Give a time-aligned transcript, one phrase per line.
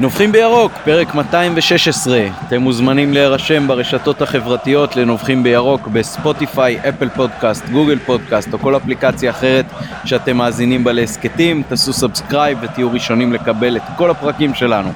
[0.00, 2.26] נובחים בירוק, פרק 216.
[2.46, 9.30] אתם מוזמנים להירשם ברשתות החברתיות לנובחים בירוק בספוטיפיי, אפל פודקאסט, גוגל פודקאסט או כל אפליקציה
[9.30, 9.64] אחרת
[10.04, 11.62] שאתם מאזינים בה להסכתים.
[11.68, 14.90] תעשו subscribe ותהיו ראשונים לקבל את כל הפרקים שלנו.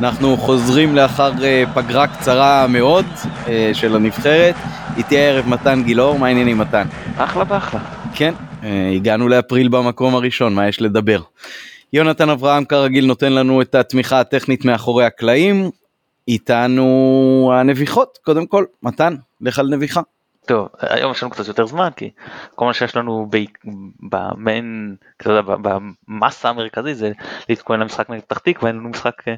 [0.00, 4.54] אנחנו חוזרים לאחר uh, פגרה קצרה מאוד uh, של הנבחרת.
[4.96, 6.86] איתי הערב מתן גילאור, מה העניינים מתן?
[7.16, 7.80] אחלה ואחלה.
[8.14, 8.66] כן, uh,
[8.96, 11.20] הגענו לאפריל במקום הראשון, מה יש לדבר?
[11.92, 15.70] יונתן אברהם כרגיל נותן לנו את התמיכה הטכנית מאחורי הקלעים.
[16.28, 20.00] איתנו הנביחות, קודם כל, מתן, לך על נביחה.
[20.46, 22.10] טוב, היום יש לנו קצת יותר זמן כי
[22.54, 23.30] כל מה שיש לנו
[24.10, 24.96] במיין,
[26.08, 27.12] במסה המרכזי זה
[27.48, 29.34] להתכונן למשחק נגד פתח תקווה, אין לנו משחק אה,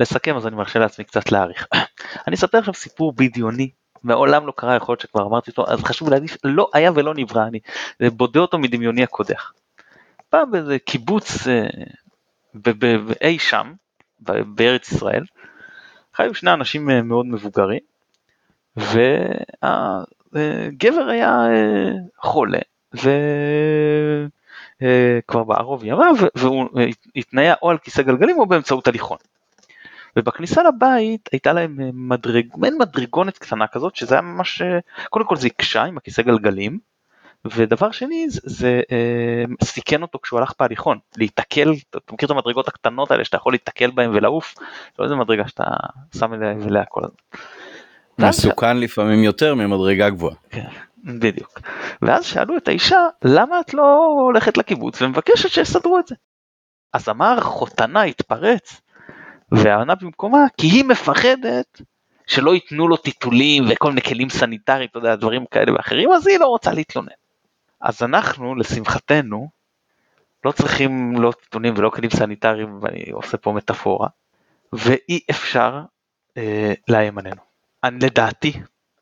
[0.00, 1.66] לסכם אז אני מרשה לעצמי קצת להאריך.
[2.26, 3.70] אני אספר עכשיו סיפור בדיוני,
[4.02, 7.46] מעולם לא קרה, יכול להיות שכבר אמרתי אותו, אז חשוב להגיד, לא היה ולא נברא,
[7.46, 7.60] אני
[8.10, 9.52] בודה אותו מדמיוני הקודח.
[10.34, 11.68] פעם באיזה קיבוץ אה,
[13.22, 13.72] אי שם,
[14.46, 15.24] בארץ ישראל,
[16.14, 17.80] חיו שני אנשים אה, מאוד מבוגרים,
[18.76, 20.04] והגבר
[21.08, 22.58] היה אה, חולה,
[22.94, 23.08] וכבר
[25.44, 26.68] בערוב ימיו, והוא
[27.16, 29.18] התניה או על כיסא גלגלים או באמצעות הליכון.
[30.16, 34.62] ובכניסה לבית הייתה להם מדרג, מעין מדרגונת קטנה כזאת, שזה היה ממש,
[35.10, 36.78] קודם כל זה הקשה עם הכיסא גלגלים,
[37.52, 42.68] ודבר שני זה, זה אה, סיכן אותו כשהוא הלך בהליכון, להיתקל, אתה מכיר את המדרגות
[42.68, 44.54] הקטנות האלה שאתה יכול להיתקל בהן ולעוף,
[44.98, 45.64] לא איזה מדרגה שאתה
[46.18, 48.28] שם אליה כל הזמן.
[48.28, 50.34] מסוכן לפעמים יותר ממדרגה גבוהה.
[50.50, 50.68] כן,
[51.04, 51.60] בדיוק.
[52.02, 56.14] ואז שאלו את האישה, למה את לא הולכת לקיבוץ ומבקשת שיסדרו את זה?
[56.92, 58.80] אז אמר חותנה התפרץ,
[59.52, 61.80] וענה במקומה, כי היא מפחדת
[62.26, 66.38] שלא ייתנו לו טיטולים וכל מיני כלים סניטריים, אתה יודע, דברים כאלה ואחרים, אז היא
[66.38, 67.23] לא רוצה להתלונן.
[67.84, 69.48] אז אנחנו, לשמחתנו,
[70.44, 74.08] לא צריכים לא טיטונים ולא כלים סניטריים, ואני עושה פה מטאפורה,
[74.72, 75.82] ואי אפשר
[76.36, 77.40] אה, לאיים עלינו.
[77.84, 78.52] אני לדעתי,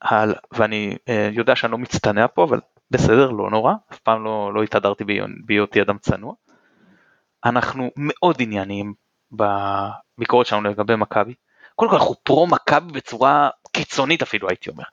[0.00, 4.54] על, ואני אה, יודע שאני לא מצטנע פה, אבל בסדר, לא נורא, אף פעם לא,
[4.54, 5.04] לא התהדרתי
[5.46, 6.34] בהיותי אדם צנוע.
[7.44, 8.94] אנחנו מאוד ענייניים
[9.32, 11.34] בביקורת שלנו לגבי מכבי.
[11.74, 14.84] קודם כל אנחנו פרו מכבי בצורה קיצונית אפילו הייתי אומר.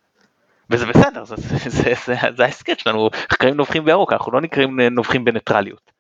[0.70, 4.80] וזה בסדר, זה, זה, זה, זה, זה ההסכת שלנו, נקראים נובחים בירוק, אנחנו לא נקראים
[4.80, 5.92] נובחים בניטרליות.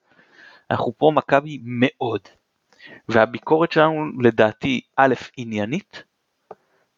[0.72, 2.22] אנחנו פרו מכבי מאוד,
[3.10, 6.04] והביקורת שלנו לדעתי א', עניינית,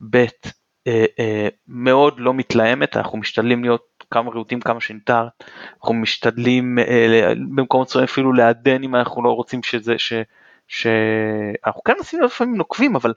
[0.09, 0.25] ב',
[0.87, 5.27] אה, אה, מאוד לא מתלהמת, אנחנו משתדלים להיות כמה רהוטים כמה שניתר,
[5.79, 10.13] אנחנו משתדלים אה, במקומות מסוימים אפילו לעדן אם אנחנו לא רוצים שזה, ש,
[10.67, 13.13] שאנחנו כן עושים לפעמים נוקבים, אבל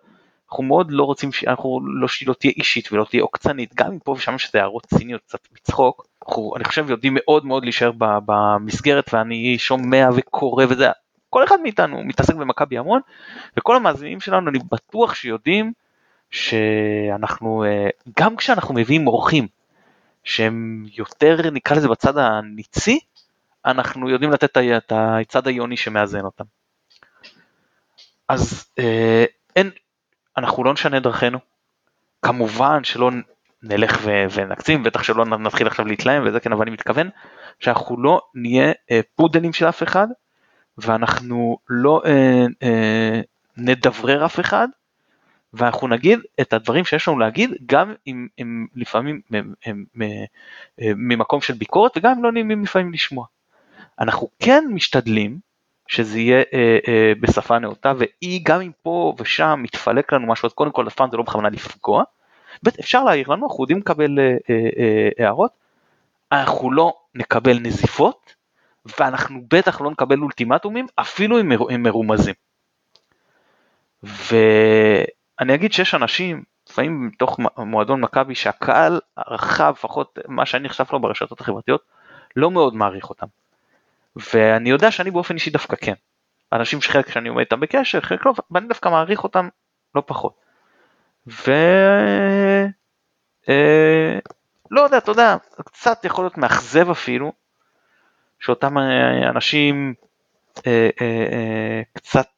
[0.55, 3.99] אנחנו מאוד לא רוצים שאנחנו לא שהיא לא תהיה אישית ולא תהיה עוקצנית גם אם
[3.99, 9.15] פה ושם יש הערות ציניות קצת מצחוק אנחנו אני חושב יודעים מאוד מאוד להישאר במסגרת
[9.15, 10.89] ואני שומע וקורא וזה
[11.31, 13.01] כל אחד מאיתנו מתעסק במכבי המון
[13.59, 15.73] וכל המאזינים שלנו אני בטוח שיודעים
[16.31, 17.89] שאנחנו אה,
[18.21, 19.47] גם כשאנחנו מביאים אורחים
[20.25, 23.01] שהם יותר נקרא לזה בצד הניצי
[23.67, 26.45] אנחנו יודעים לתת את הצד היוני שמאזן אותם.
[28.29, 29.25] אז אה,
[29.57, 29.71] אין
[30.37, 31.39] אנחנו לא נשנה דרכינו.
[32.23, 33.11] כמובן שלא
[33.63, 37.09] נלך ו- ונקצים, בטח שלא נתחיל עכשיו להתלהם וזה כן, אבל אני מתכוון
[37.61, 40.09] שאנחנו לא נהיה אה, פודלים של אף אחד,
[40.79, 43.21] ואנחנו לא אה, אה,
[43.57, 44.69] נדברר אף אחד,
[45.53, 50.03] ואנחנו נגיד את הדברים שיש לנו להגיד, גם אם הם לפעמים הם, הם, הם,
[50.81, 53.27] אה, ממקום של ביקורת, וגם אם לא נעימים לפעמים לשמוע.
[54.01, 55.39] אנחנו כן משתדלים
[55.89, 60.53] שזה יהיה אה, אה, בשפה נאותה, ואי גם אם פה ושם מתפלק לנו משהו, אז
[60.53, 62.03] קודם כל אף זה לא בכוונה לפגוע,
[62.63, 65.51] ב' אפשר להעיר לנו, אנחנו יודעים לקבל אה, אה, אה, הערות,
[66.33, 68.35] אנחנו לא נקבל נזיפות,
[68.99, 72.35] ואנחנו בטח לא נקבל אולטימטומים, אפילו אם הם מרומזים.
[74.03, 81.01] ואני אגיד שיש אנשים, לפעמים מתוך מועדון מכבי, שהקהל הרחב, לפחות מה שאני נחשף לו
[81.01, 81.81] ברשתות החברתיות,
[82.37, 83.27] לא מאוד מעריך אותם.
[84.17, 85.95] ואני יודע שאני באופן אישי דווקא כן.
[86.53, 89.49] אנשים שחלק שאני עומד איתם בקשר, חלק לא, ואני דווקא מעריך אותם
[89.95, 90.35] לא פחות.
[91.27, 91.53] ו...
[93.49, 94.19] אה,
[94.71, 97.33] לא יודע, אתה יודע, קצת יכול להיות מאכזב אפילו,
[98.41, 99.95] שאותם אה, אנשים
[100.67, 102.29] אה, קצת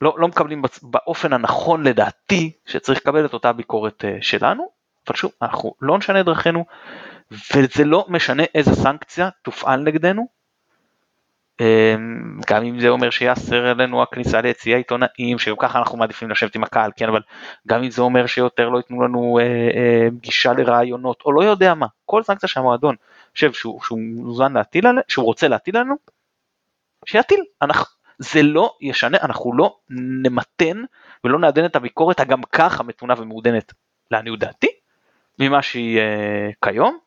[0.00, 4.68] לא, לא מקבלים באופן הנכון לדעתי, שצריך לקבל את אותה ביקורת שלנו,
[5.08, 6.64] אבל שוב, אנחנו לא נשנה דרכינו,
[7.30, 10.39] וזה לא משנה איזה סנקציה תופעל נגדנו,
[12.46, 16.62] גם אם זה אומר שיאסר עלינו הכניסה ליציע עיתונאים שגם ככה אנחנו מעדיפים לשבת עם
[16.62, 17.20] הקהל כן אבל
[17.68, 21.74] גם אם זה אומר שיותר לא ייתנו לנו אה, אה, גישה לרעיונות או לא יודע
[21.74, 22.96] מה כל סנקציה שהמועדון
[23.32, 25.94] חושב שהוא, שהוא מוזן להטיל עלינו שהוא רוצה להטיל עלינו
[27.06, 30.82] שיטיל אנחנו זה לא ישנה, אנחנו לא נמתן
[31.24, 33.72] ולא נעדן את הביקורת הגם ככה מתונה ומעודנת
[34.10, 34.68] לעניות דעתי
[35.38, 36.98] ממה שהיא uh, כיום.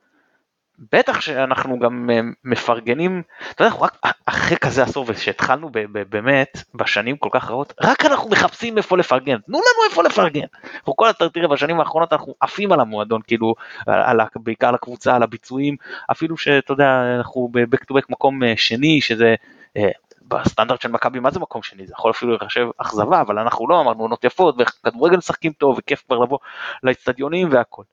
[0.91, 3.21] בטח שאנחנו גם uh, מפרגנים,
[3.51, 5.69] אתה יודע, אנחנו רק אחרי כזה עשור ושהתחלנו
[6.09, 10.45] באמת בשנים כל כך רעות, רק אנחנו מחפשים איפה לפרגן, תנו לנו איפה לפרגן.
[10.75, 13.55] אנחנו כל הזמן, תראה, בשנים האחרונות אנחנו עפים על המועדון, כאילו,
[13.87, 15.75] על, על, בעיקר על הקבוצה, על הביצועים,
[16.11, 19.35] אפילו שאתה יודע, אנחנו ב-back to back מקום uh, שני, שזה
[19.77, 19.81] uh,
[20.27, 23.81] בסטנדרט של מכבי מה זה מקום שני זה יכול אפילו להיחשב אכזבה אבל אנחנו לא
[23.81, 26.37] אמרנו עונות יפות וכדורגל משחקים טוב וכיף כבר לבוא
[26.83, 27.83] לאצטדיונים והכל.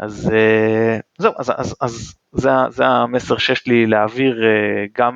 [0.00, 5.14] אז אה, זהו אז, אז, אז זה, זה המסר שיש לי להעביר אה, גם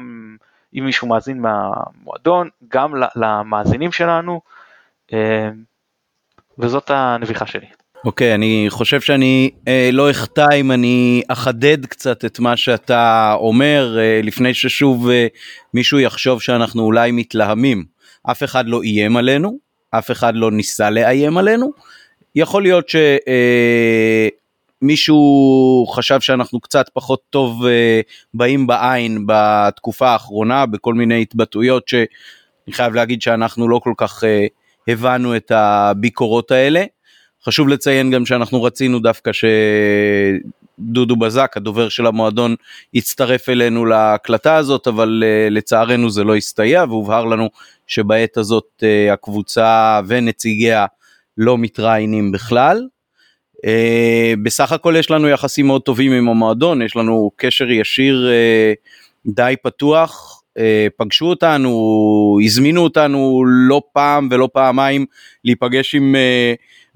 [0.75, 4.40] אם מישהו מאזין מהמועדון גם למאזינים שלנו
[5.12, 5.48] אה,
[6.58, 7.66] וזאת הנביכה שלי.
[8.04, 13.34] אוקיי, okay, אני חושב שאני אה, לא אחטא אם אני אחדד קצת את מה שאתה
[13.38, 15.26] אומר, אה, לפני ששוב אה,
[15.75, 17.84] מישהו יחשוב שאנחנו אולי מתלהמים.
[18.30, 19.58] אף אחד לא איים עלינו,
[19.90, 21.72] אף אחד לא ניסה לאיים עלינו.
[22.34, 24.28] יכול להיות שמישהו אה,
[25.94, 28.00] חשב שאנחנו קצת פחות טוב אה,
[28.34, 34.46] באים בעין בתקופה האחרונה, בכל מיני התבטאויות שאני חייב להגיד שאנחנו לא כל כך אה,
[34.88, 36.84] הבנו את הביקורות האלה.
[37.44, 39.31] חשוב לציין גם שאנחנו רצינו דווקא
[40.78, 42.54] שדודו בזק, הדובר של המועדון,
[42.94, 47.50] יצטרף אלינו להקלטה הזאת, אבל uh, לצערנו זה לא הסתייע, והובהר לנו
[47.87, 50.87] שבעת הזאת uh, הקבוצה ונציגיה
[51.38, 52.87] לא מתראיינים בכלל.
[53.64, 53.66] Uh,
[54.43, 59.55] בסך הכל יש לנו יחסים מאוד טובים עם המועדון, יש לנו קשר ישיר uh, די
[59.62, 60.61] פתוח, uh,
[60.96, 65.06] פגשו אותנו, הזמינו אותנו לא פעם ולא פעמיים
[65.44, 66.14] להיפגש עם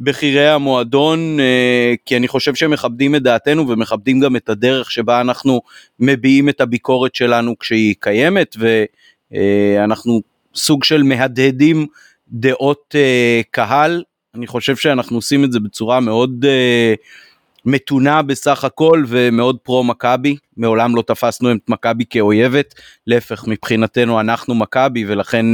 [0.00, 5.20] בכירי המועדון, אה, כי אני חושב שהם מכבדים את דעתנו ומכבדים גם את הדרך שבה
[5.20, 5.60] אנחנו
[6.00, 8.56] מביעים את הביקורת שלנו כשהיא קיימת,
[9.30, 10.20] ואנחנו
[10.54, 11.86] סוג של מהדהדים
[12.28, 14.02] דעות אה, קהל.
[14.38, 16.94] אני חושב שאנחנו עושים את זה בצורה מאוד אה,
[17.64, 22.74] מתונה בסך הכל ומאוד פרו מכבי, מעולם לא תפסנו את מכבי כאויבת,
[23.06, 25.46] להפך מבחינתנו אנחנו מכבי ולכן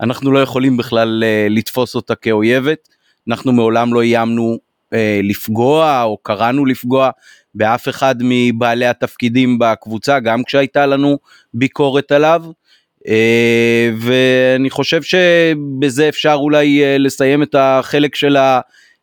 [0.00, 2.88] אנחנו לא יכולים בכלל לתפוס אותה כאויבת.
[3.28, 4.58] אנחנו מעולם לא איימנו
[4.92, 7.10] אה, לפגוע או קראנו לפגוע
[7.54, 11.18] באף אחד מבעלי התפקידים בקבוצה, גם כשהייתה לנו
[11.54, 12.44] ביקורת עליו.
[13.08, 18.36] אה, ואני חושב שבזה אפשר אולי אה, לסיים את החלק של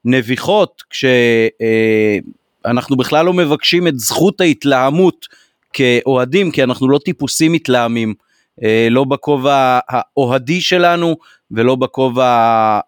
[0.06, 5.26] הנביחות, כשאנחנו אה, בכלל לא מבקשים את זכות ההתלהמות
[5.74, 8.14] כאוהדים, כי אנחנו לא טיפוסים מתלהמים.
[8.90, 11.16] לא בכובע האוהדי שלנו
[11.52, 12.80] ולא בכובע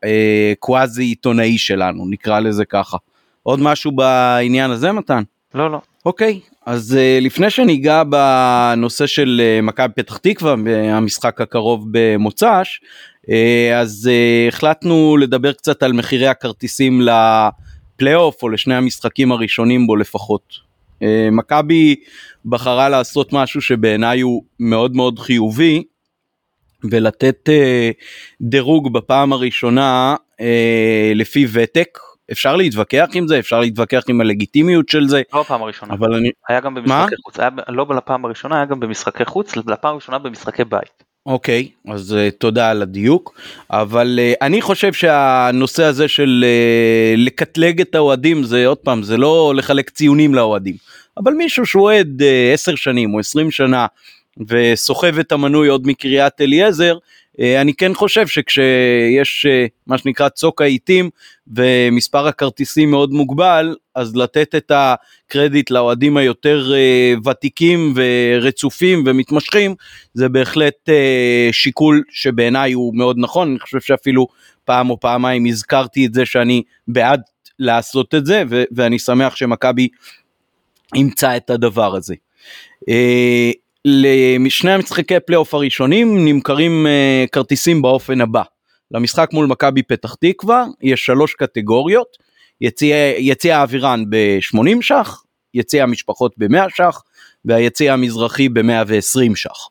[0.51, 2.97] הקוואזי עיתונאי שלנו, נקרא לזה ככה.
[3.43, 5.23] עוד משהו בעניין הזה מתן?
[5.55, 5.81] לא, לא.
[6.05, 10.55] אוקיי, אז אה, לפני שניגע בנושא של מכבי פתח תקווה,
[10.91, 12.79] המשחק הקרוב במוצ"ש,
[13.75, 14.09] אז
[14.47, 20.53] החלטנו לדבר קצת על מחירי הכרטיסים לפלייאוף או לשני המשחקים הראשונים בו לפחות.
[21.31, 21.95] מכבי
[22.45, 25.83] בחרה לעשות משהו שבעיניי הוא מאוד מאוד חיובי
[26.91, 27.91] ולתת אה,
[28.41, 31.99] דירוג בפעם הראשונה אה, לפי ותק.
[32.31, 35.21] אפשר להתווכח עם זה, אפשר להתווכח עם הלגיטימיות של זה.
[35.33, 35.93] לא בפעם הראשונה.
[35.93, 36.29] אבל אני...
[36.49, 37.05] היה גם במשחקי מה?
[37.23, 41.03] חוץ, היה, לא לפעם הראשונה, היה גם במשחקי חוץ, לפעם הראשונה במשחקי בית.
[41.25, 47.19] אוקיי, okay, אז uh, תודה על הדיוק, אבל uh, אני חושב שהנושא הזה של uh,
[47.19, 50.75] לקטלג את האוהדים זה עוד פעם, זה לא לחלק ציונים לאוהדים.
[51.17, 53.85] אבל מישהו שהוא אוהד אה, עשר שנים או עשרים שנה
[54.47, 56.97] וסוחב את המנוי עוד מקריית אליעזר,
[57.39, 61.09] אני כן חושב שכשיש אה, מה שנקרא צוק העיתים
[61.47, 66.71] ומספר הכרטיסים מאוד מוגבל, אז לתת את הקרדיט לאוהדים היותר
[67.25, 69.75] ותיקים ורצופים ומתמשכים,
[70.13, 70.89] זה בהחלט
[71.51, 74.27] שיקול שבעיניי הוא מאוד נכון, אני חושב שאפילו
[74.65, 77.21] פעם או פעמיים הזכרתי את זה שאני בעד
[77.59, 79.87] לעשות את זה, ואני שמח שמכבי
[80.95, 82.15] ימצא את הדבר הזה.
[83.85, 88.41] לשני המשחקי פלייאוף הראשונים נמכרים אה, כרטיסים באופן הבא.
[88.91, 92.07] למשחק מול מכבי פתח תקווה יש שלוש קטגוריות,
[92.61, 95.23] יציע האווירן ב-80 ש"ח,
[95.53, 97.03] יציע המשפחות ב-100 ש"ח
[97.45, 99.69] והיציע המזרחי ב-120 ש"ח.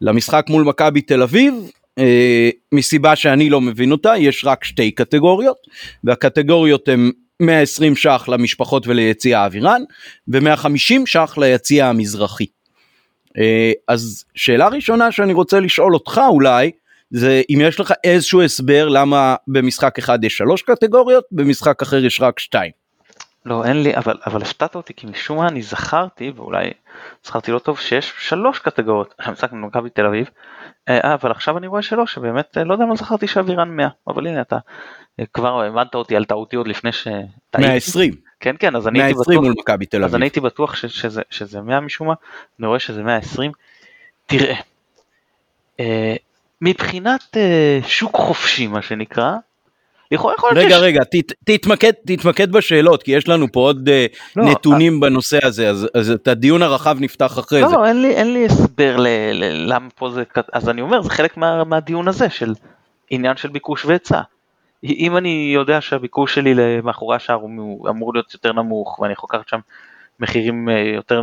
[0.00, 1.54] למשחק מול מכבי תל אביב,
[1.98, 5.58] אה, מסיבה שאני לא מבין אותה, יש רק שתי קטגוריות,
[6.04, 9.82] והקטגוריות הן 120 ש"ח למשפחות וליציע האווירן
[10.28, 12.46] ו-150 ש"ח ליציע המזרחי.
[13.38, 16.70] אה, אז שאלה ראשונה שאני רוצה לשאול אותך אולי
[17.10, 22.20] זה אם יש לך איזשהו הסבר למה במשחק אחד יש שלוש קטגוריות במשחק אחר יש
[22.20, 22.72] רק שתיים.
[23.46, 26.70] לא, אין לי, אבל, אבל הפתעת אותי כי משום מה אני זכרתי, ואולי
[27.24, 30.30] זכרתי לא טוב, שיש שלוש קטגוריות, המשחק במכבי תל אביב,
[30.88, 34.26] אה, אבל עכשיו אני רואה שלא, שבאמת, אה, לא יודע מה זכרתי שאבירן 100, אבל
[34.26, 34.58] הנה אתה
[35.20, 37.08] אה, כבר הבנת אותי על טעותי עוד לפני ש...
[37.58, 38.27] 120.
[38.40, 40.14] כן, כן, אז אני הייתי 120 בטוח, מול מכבי תל אז אביב.
[40.14, 42.14] אני הייתי בטוח ש, שזה, שזה 100 משום מה,
[42.60, 43.52] אני רואה שזה 120.
[44.26, 44.54] תראה,
[45.80, 46.16] אה,
[46.60, 49.32] מבחינת אה, שוק חופשי מה שנקרא,
[50.10, 54.06] יכול יכול רגע שיש- רגע ת, תתמקד תתמקד בשאלות כי יש לנו פה עוד אה,
[54.36, 57.74] לא, נתונים בנושא הזה אז, אז את הדיון הרחב נפתח אחרי לא, זה.
[57.76, 61.10] לא, אין לי, אין לי הסבר ל, ל, למה פה זה, אז אני אומר, זה
[61.10, 62.54] חלק מה, מהדיון הזה של
[63.10, 64.20] עניין של ביקוש והיצע.
[64.84, 69.48] אם אני יודע שהביקוש שלי מאחורי השער הוא אמור להיות יותר נמוך ואני יכול לקחת
[69.48, 69.60] שם
[70.20, 71.22] מחירים אה, יותר,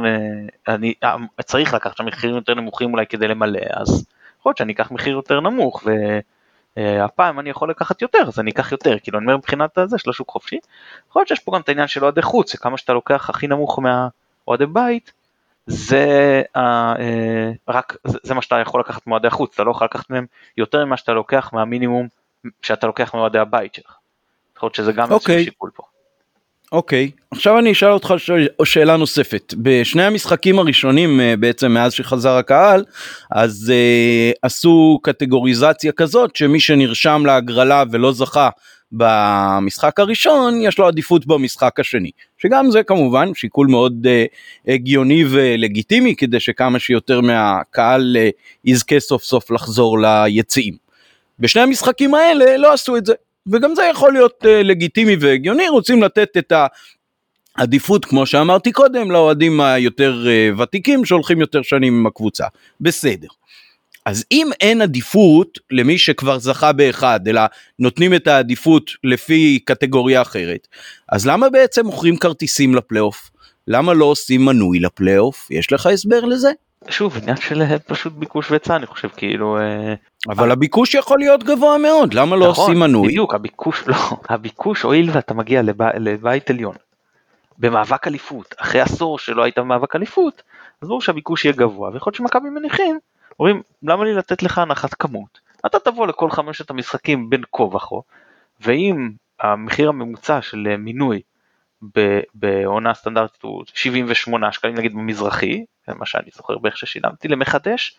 [0.68, 4.06] אני אה, צריך לקחת שם מחירים יותר נמוכים אולי כדי למלא, אז
[4.40, 5.84] יכול להיות שאני אקח מחיר יותר נמוך
[6.78, 10.10] והפעם אני יכול לקחת יותר אז אני אקח יותר, כאילו אני אומר מבחינת הזה של
[10.10, 10.60] השוק חופשי,
[11.10, 13.80] יכול להיות שיש פה גם את העניין של אוהדי חוץ, שכמה שאתה לוקח הכי נמוך
[13.80, 15.14] מהאוהדי בית,
[15.68, 19.86] זה, ה- אה, רק, זה, זה מה שאתה יכול לקחת מאוהדי החוץ, אתה לא יכול
[19.86, 20.26] לקחת מהם
[20.58, 22.08] יותר ממה שאתה לוקח מהמינימום
[22.62, 23.96] שאתה לוקח מאוהדי הבית שלך.
[24.58, 25.44] יכול להיות שזה גם איזשהו אוקיי.
[25.44, 25.84] שיקול פה.
[26.72, 28.32] אוקיי עכשיו אני אשאל אותך ש...
[28.64, 32.84] שאלה נוספת בשני המשחקים הראשונים אה, בעצם מאז שחזר הקהל
[33.32, 38.50] אז אה, עשו קטגוריזציה כזאת שמי שנרשם להגרלה ולא זכה
[38.92, 44.26] במשחק הראשון יש לו עדיפות במשחק השני שגם זה כמובן שיקול מאוד אה,
[44.68, 48.30] הגיוני ולגיטימי כדי שכמה שיותר מהקהל אה,
[48.66, 50.85] יזכה סוף סוף לחזור ליציעים.
[51.40, 53.14] בשני המשחקים האלה לא עשו את זה
[53.48, 56.54] וגם זה יכול להיות uh, לגיטימי והגיוני, רוצים לתת את
[57.58, 62.46] העדיפות, כמו שאמרתי קודם, לאוהדים היותר uh, ותיקים שהולכים יותר שנים עם הקבוצה.
[62.82, 63.28] בסדר.
[64.06, 67.42] אז אם אין עדיפות למי שכבר זכה באחד, אלא
[67.80, 70.68] נותנים את העדיפות לפי קטגוריה אחרת,
[71.10, 73.32] אז למה בעצם מוכרים כרטיסים לפלייאוף?
[73.68, 75.48] למה לא עושים מנוי לפלייאוף?
[75.52, 76.52] יש לך הסבר לזה?
[76.90, 79.58] שוב, עניין של אה, פשוט ביקוש והיצע, אני חושב, כאילו...
[79.58, 79.94] אה,
[80.30, 83.08] אבל הביקוש יכול להיות גבוה מאוד, למה לא נכון, עושים מנוי?
[83.08, 83.96] בדיוק, הביקוש, לא,
[84.30, 86.76] הביקוש הואיל ואתה מגיע לב, לבית עליון,
[87.58, 90.44] במאבק אליפות, אחרי עשור שלא היית במאבק אליפות,
[90.82, 93.00] אז ברור שהביקוש יהיה גבוה, ויכול להיות שמכבי מניחים,
[93.40, 95.40] אומרים, למה לי לתת לך הנחת כמות?
[95.66, 97.96] אתה תבוא לכל חמשת המשחקים בין כה וכה,
[98.62, 101.22] ואם המחיר הממוצע של אה, מינוי
[102.34, 107.98] בעונה סטנדרטית הוא 78 שקלים נגיד במזרחי, מה שאני זוכר בערך ששילמתי למחדש,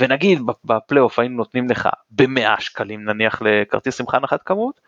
[0.00, 4.80] ונגיד בפלייאוף היינו נותנים לך ב-100 שקלים נניח לכרטיס שמחה הנחת כמות,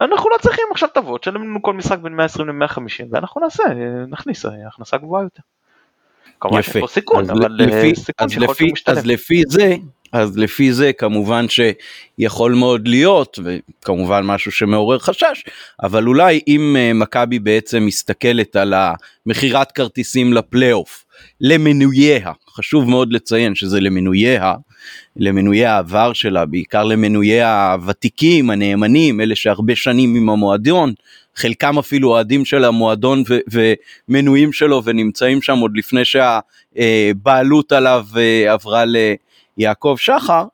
[0.00, 3.62] אנחנו לא צריכים עכשיו תבוא, תשלם לנו כל משחק בין 120 ל-150 ואנחנו נעשה,
[4.08, 5.42] נכניס אה, הכנסה גבוהה יותר.
[6.40, 6.62] כמובן.
[6.62, 8.96] שיש פה סיכון, אז אבל לפי, אה, סיכון שיכול להיות משתלם.
[8.96, 9.76] אז לפי זה,
[10.12, 15.44] אז לפי זה כמובן שיכול מאוד להיות, וכמובן משהו שמעורר חשש,
[15.82, 21.04] אבל אולי אם אה, מכבי בעצם מסתכלת על המכירת כרטיסים לפלייאוף,
[21.42, 24.54] למנוייה, חשוב מאוד לציין שזה למנוייה,
[25.16, 30.92] למנויי העבר שלה, בעיקר למנויי הוותיקים, הנאמנים, אלה שהרבה שנים עם המועדון,
[31.36, 33.38] חלקם אפילו אוהדים של המועדון ו-
[34.08, 38.84] ומנויים שלו ונמצאים שם עוד לפני שהבעלות עליו אה, עברה
[39.56, 40.44] ליעקב שחר,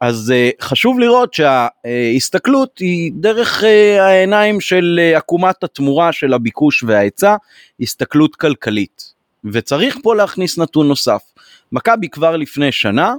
[0.00, 6.82] אז אה, חשוב לראות שההסתכלות היא דרך אה, העיניים של אה, עקומת התמורה של הביקוש
[6.82, 7.36] וההיצע,
[7.80, 9.11] הסתכלות כלכלית.
[9.44, 11.22] וצריך פה להכניס נתון נוסף.
[11.72, 13.14] מכבי כבר לפני שנה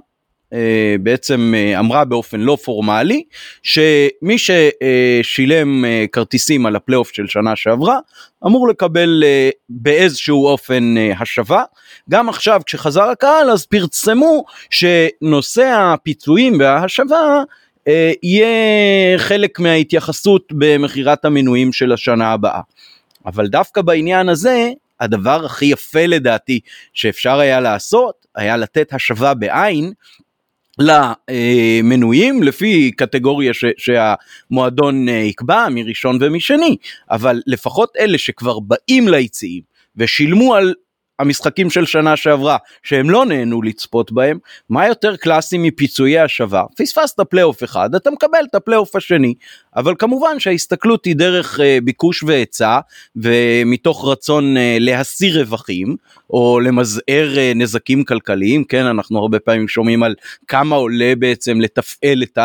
[0.54, 3.24] אה, בעצם אה, אמרה באופן לא פורמלי
[3.64, 8.00] שמי ששילם אה, כרטיסים על הפלייאוף של שנה שעברה
[8.46, 9.24] אמור לקבל
[9.70, 11.64] באיזשהו אופן השבה.
[12.10, 17.44] גם עכשיו כשחזר הקהל אז פרסמו שנושא הפיצויים וההשבה
[18.24, 22.62] יהיה חלק מההתייחסות במכירת המנויים של השנה הבאה.
[23.26, 26.60] אבל דווקא בעניין הזה הדבר הכי יפה לדעתי
[26.94, 29.94] שאפשר היה לעשות היה לתת השבה בעין
[30.80, 36.78] למנויים לפי קטגוריה ש, שהמועדון אה, יקבע מראשון ומשני.
[37.12, 39.62] אבל לפחות אלה שכבר באים ליציעים
[39.96, 40.74] ושילמו על
[41.20, 44.38] המשחקים של שנה שעברה שהם לא נהנו לצפות בהם
[44.70, 49.34] מה יותר קלאסי מפיצוי השבה פספסת פלייאוף אחד אתה מקבל את הפלייאוף השני
[49.76, 52.80] אבל כמובן שההסתכלות היא דרך אה, ביקוש והיצע
[53.16, 55.96] ומתוך רצון אה, להסיר רווחים
[56.30, 60.16] או למזער אה, נזקים כלכליים כן אנחנו הרבה פעמים שומעים על
[60.48, 62.38] כמה עולה בעצם לתפעל את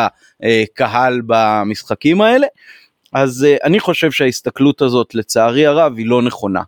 [0.43, 2.47] הקהל במשחקים האלה
[3.13, 6.63] אז אה, אני חושב שההסתכלות הזאת לצערי הרב היא לא נכונה.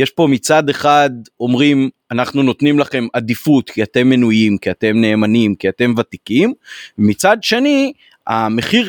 [0.00, 5.54] יש פה מצד אחד אומרים אנחנו נותנים לכם עדיפות כי אתם מנויים, כי אתם נאמנים,
[5.54, 6.54] כי אתם ותיקים,
[6.98, 7.92] מצד שני
[8.26, 8.88] המחיר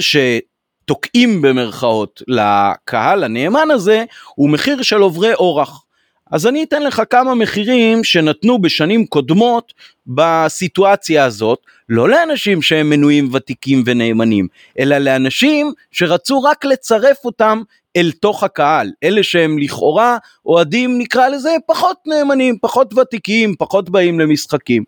[0.86, 4.04] תוקעים במרכאות לקהל הנאמן הזה,
[4.36, 5.84] הוא מחיר של עוברי אורח.
[6.32, 9.74] אז אני אתן לך כמה מחירים שנתנו בשנים קודמות
[10.08, 11.60] בסיטואציה הזאת,
[11.94, 14.48] לא לאנשים שהם מנויים ותיקים ונאמנים,
[14.80, 17.62] אלא לאנשים שרצו רק לצרף אותם
[17.98, 24.20] אל תוך הקהל, אלה שהם לכאורה אוהדים נקרא לזה פחות נאמנים, פחות ותיקים, פחות באים
[24.20, 24.84] למשחקים.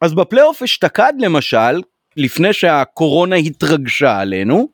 [0.00, 1.80] אז בפלייאוף אשתקד למשל,
[2.16, 4.68] לפני שהקורונה התרגשה עלינו,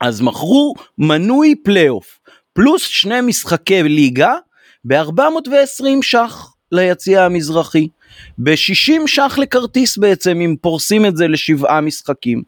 [0.00, 2.20] אז מכרו מנוי פלייאוף
[2.52, 4.34] פלוס שני משחקי ליגה
[4.84, 7.88] ב-420 ש"ח ליציע המזרחי,
[8.38, 12.42] ב-60 ש"ח לכרטיס בעצם אם פורסים את זה לשבעה משחקים.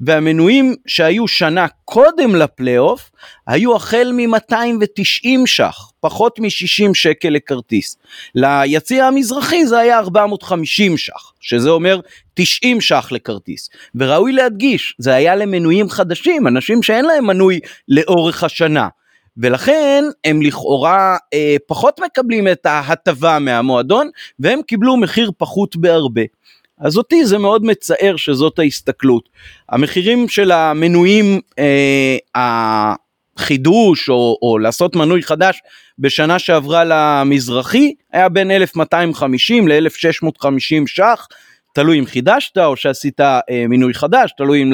[0.00, 3.10] והמנויים שהיו שנה קודם לפלייאוף
[3.46, 7.98] היו החל מ-290 ש"ח, פחות מ-60 שקל לכרטיס.
[8.34, 12.00] ליציע המזרחי זה היה 450 ש"ח, שזה אומר
[12.34, 13.70] 90 ש"ח לכרטיס.
[13.94, 18.88] וראוי להדגיש, זה היה למנויים חדשים, אנשים שאין להם מנוי לאורך השנה.
[19.36, 26.22] ולכן הם לכאורה אה, פחות מקבלים את ההטבה מהמועדון והם קיבלו מחיר פחות בהרבה.
[26.80, 29.28] אז אותי זה מאוד מצער שזאת ההסתכלות.
[29.68, 32.16] המחירים של המנויים, אה,
[33.36, 35.60] החידוש או, או לעשות מנוי חדש
[35.98, 41.26] בשנה שעברה למזרחי היה בין 1250 ל-1650 ש"ח.
[41.72, 44.72] תלוי אם חידשת או שעשית אה, מינוי חדש, תלוי אם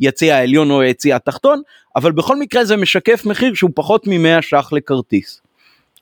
[0.00, 1.62] ליציע העליון או היציע התחתון,
[1.96, 5.40] אבל בכל מקרה זה משקף מחיר שהוא פחות מ-100 ש"ח לכרטיס.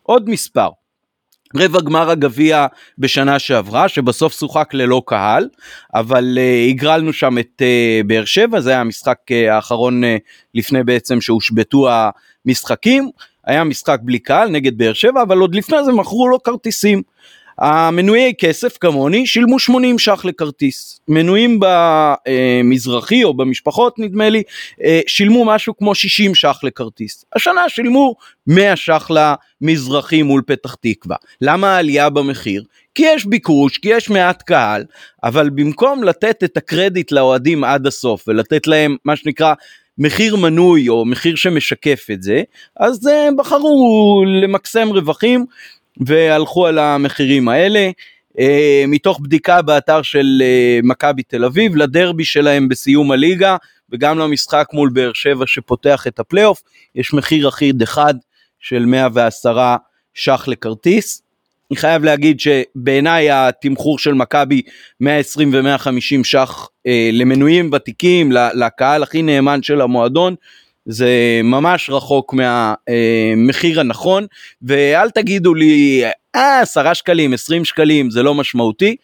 [0.03, 0.69] עוד מספר,
[1.57, 2.67] רבע גמר הגביע
[2.99, 5.49] בשנה שעברה שבסוף שוחק ללא קהל
[5.95, 10.03] אבל uh, הגרלנו שם את uh, באר שבע זה היה המשחק uh, האחרון
[10.55, 11.88] לפני בעצם שהושבתו
[12.47, 13.11] המשחקים
[13.45, 17.03] היה משחק בלי קהל נגד באר שבע אבל עוד לפני זה מכרו לו כרטיסים.
[17.59, 21.01] המנויי כסף כמוני שילמו 80 ש"ח לכרטיס.
[21.09, 24.43] מנויים במזרחי או במשפחות נדמה לי
[25.07, 27.25] שילמו משהו כמו 60 ש"ח לכרטיס.
[27.37, 28.15] השנה שילמו
[28.47, 31.17] 100 ש"ח למזרחי מול פתח תקווה.
[31.41, 32.65] למה העלייה במחיר?
[32.95, 34.85] כי יש ביקוש, כי יש מעט קהל,
[35.25, 39.55] אבל במקום לתת את הקרדיט לאוהדים עד הסוף ולתת להם מה שנקרא
[39.99, 42.42] מחיר מנוי או מחיר שמשקף את זה,
[42.81, 43.01] אז
[43.37, 45.47] בחרו למקסם רווחים
[46.00, 47.90] והלכו על המחירים האלה.
[48.38, 53.56] Uh, מתוך בדיקה באתר של uh, מכבי תל אביב לדרבי שלהם בסיום הליגה
[53.90, 56.62] וגם למשחק מול באר שבע שפותח את הפלייאוף
[56.94, 58.14] יש מחיר אחיד אחד
[58.61, 59.59] של 110
[60.14, 61.22] ש"ח לכרטיס.
[61.70, 64.62] אני חייב להגיד שבעיניי התמחור של מכבי
[65.00, 70.35] 120 ו-150 ש"ח uh, למנויים ותיקים לקהל הכי נאמן של המועדון
[70.87, 74.27] זה ממש רחוק מהמחיר הנכון
[74.62, 76.03] ואל תגידו לי
[76.35, 78.96] אה 10 שקלים 20 שקלים זה לא משמעותי.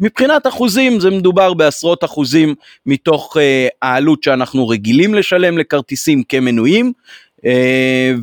[0.00, 2.54] מבחינת אחוזים זה מדובר בעשרות אחוזים
[2.86, 3.40] מתוך uh,
[3.82, 6.92] העלות שאנחנו רגילים לשלם לכרטיסים כמנויים
[7.38, 7.42] uh,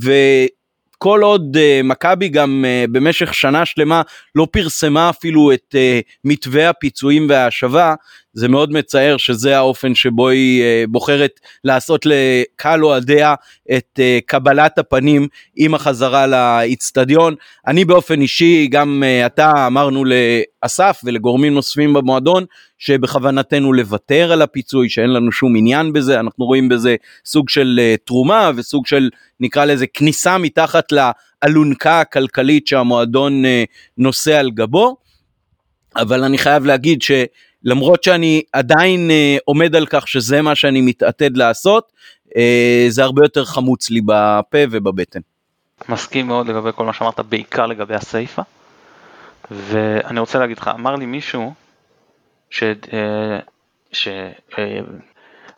[0.01, 4.01] וכל עוד uh, מכבי גם uh, במשך שנה שלמה
[4.35, 7.93] לא פרסמה אפילו את uh, מתווה הפיצויים וההשבה
[8.33, 13.35] זה מאוד מצער שזה האופן שבו היא uh, בוחרת לעשות לקהל אוהדיה
[13.77, 17.35] את uh, קבלת הפנים עם החזרה לאיצטדיון.
[17.67, 22.45] אני באופן אישי, גם uh, אתה אמרנו לאסף ולגורמים נוספים במועדון,
[22.77, 28.51] שבכוונתנו לוותר על הפיצוי, שאין לנו שום עניין בזה, אנחנו רואים בזה סוג של תרומה
[28.55, 33.43] וסוג של נקרא לזה כניסה מתחת לאלונקה הכלכלית שהמועדון
[33.97, 34.97] נושא על גבו.
[35.95, 37.11] אבל אני חייב להגיד ש...
[37.63, 41.91] למרות שאני עדיין אה, עומד על כך שזה מה שאני מתעתד לעשות,
[42.37, 45.19] אה, זה הרבה יותר חמוץ לי בפה ובבטן.
[45.89, 48.41] מסכים מאוד לגבי כל מה שאמרת, בעיקר לגבי הסיפה.
[49.51, 51.53] ואני רוצה להגיד לך, אמר לי מישהו,
[52.49, 52.63] ש...
[52.63, 53.39] אה,
[53.91, 54.07] ש...
[54.57, 54.79] אה,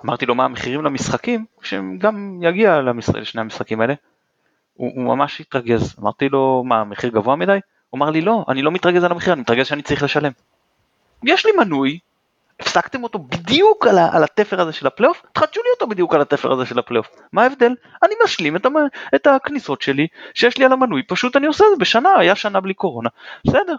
[0.06, 3.94] אמרתי לו מה המחירים למשחקים, שגם יגיע למשחק, לשני המשחקים האלה,
[4.74, 7.60] הוא, הוא ממש התרגז, אמרתי לו מה המחיר גבוה מדי?
[7.90, 10.32] הוא אמר לי לא, אני לא מתרגז על המחיר, אני מתרגז שאני צריך לשלם.
[11.26, 12.00] יש לי מנוי,
[12.60, 16.52] הפסקתם אותו בדיוק על, על התפר הזה של הפלייאוף, תחדשו לי אותו בדיוק על התפר
[16.52, 17.08] הזה של הפלייאוף.
[17.34, 17.76] מה ההבדל?
[18.04, 18.76] אני משלים את, המ...
[19.16, 22.60] את הכניסות שלי שיש לי על המנוי, פשוט אני עושה את זה בשנה, היה שנה
[22.60, 23.10] בלי קורונה.
[23.48, 23.76] בסדר.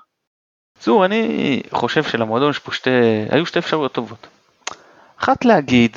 [0.78, 2.90] צור, אני חושב שלמועדון יש פה שתי,
[3.30, 4.26] היו שתי אפשרויות טובות.
[5.20, 5.96] אחת להגיד,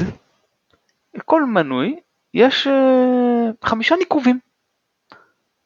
[1.25, 1.99] כל מנוי
[2.33, 4.39] יש uh, חמישה ניקובים.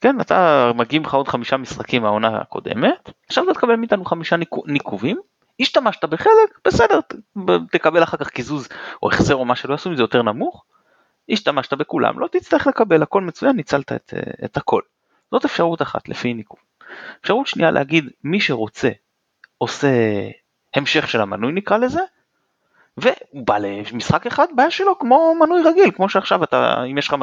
[0.01, 5.17] כן, אתה מגיעים לך עוד חמישה משחקים מהעונה הקודמת, עכשיו אתה תקבל מאיתנו חמישה ניקובים,
[5.59, 6.99] השתמשת בחלק, בסדר,
[7.71, 8.67] תקבל אחר כך קיזוז
[9.03, 10.63] או החזר או מה שלא יעשו, זה יותר נמוך.
[11.29, 14.13] השתמשת בכולם, לא תצטרך לקבל, הכל מצוין, ניצלת את,
[14.45, 14.81] את הכל.
[15.31, 16.59] זאת אפשרות אחת לפי ניקוד.
[17.21, 18.89] אפשרות שנייה להגיד, מי שרוצה
[19.57, 19.87] עושה
[20.75, 22.01] המשך של המנוי נקרא לזה,
[22.97, 27.15] והוא בא למשחק אחד, בעיה שלו כמו מנוי רגיל, כמו שעכשיו אתה, אם יש לך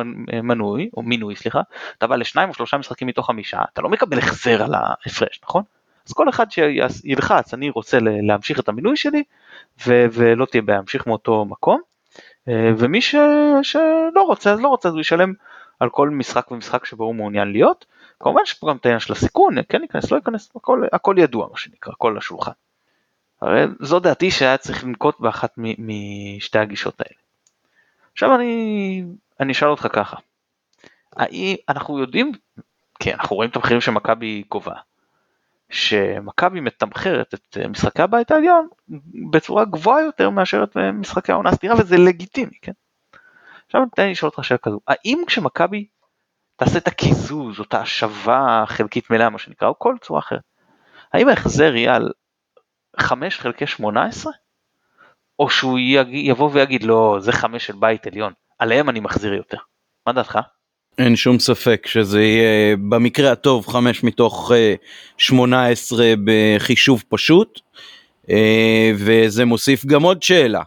[0.43, 1.61] מנוי, או מינוי סליחה,
[1.99, 5.63] אתה בא לשניים או שלושה משחקים מתוך חמישה, אתה לא מקבל החזר על ההפרש, נכון?
[6.11, 9.23] אז כל אחד שילחץ, אני רוצה להמשיך את המינוי שלי,
[9.87, 11.81] ו- ולא תהיה בעיה, להמשיך מאותו מקום,
[12.49, 13.15] אה, ומי ש-
[13.63, 15.33] שלא רוצה, אז לא רוצה, אז הוא ישלם
[15.81, 17.87] על כל משחק ומשחק שבו הוא מעוניין להיות.
[18.21, 21.49] כמובן שיש פה גם את העניין של הסיכון, כן ייכנס, לא ייכנס, הכל, הכל ידוע
[21.51, 22.53] מה שנקרא, הכל לשולחן.
[23.43, 27.21] הרי זו דעתי שהיה צריך לנקוט באחת משתי הגישות האלה.
[28.13, 29.05] עכשיו אני,
[29.41, 30.17] אני אשאל אותך ככה,
[31.17, 32.33] האם אנחנו יודעים,
[33.01, 34.81] כן אנחנו רואים את המחירים שמכבי קובעה,
[35.71, 38.69] שמכבי מתמחרת את משחקי הבית העליון
[39.31, 42.73] בצורה גבוהה יותר מאשר את משחקי העונה הסתירה וזה לגיטימי, כן?
[43.67, 45.87] עכשיו תן לי לשאול אותך שאלה כזו, האם כשמכבי
[46.57, 50.43] תעשה את הקיזוז או את ההשבה חלקית מלאה מה שנקרא או כל צורה אחרת,
[51.13, 52.13] האם ההחזר יהיה על
[52.99, 54.33] 5 חלקי 18?
[55.39, 55.79] או שהוא
[56.09, 59.59] יבוא ויגיד לא זה 5 של בית עליון, עליהם אני מחזיר יותר.
[60.07, 60.39] מה דעתך?
[60.99, 64.53] אין שום ספק שזה יהיה במקרה הטוב 5 מתוך
[65.19, 67.61] 18 אה, בחישוב פשוט.
[68.31, 70.63] אה, וזה מוסיף גם עוד שאלה.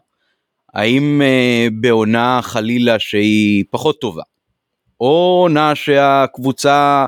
[0.74, 4.24] האם אה, בעונה חלילה שהיא פחות טובה
[5.02, 7.06] או עונה שהקבוצה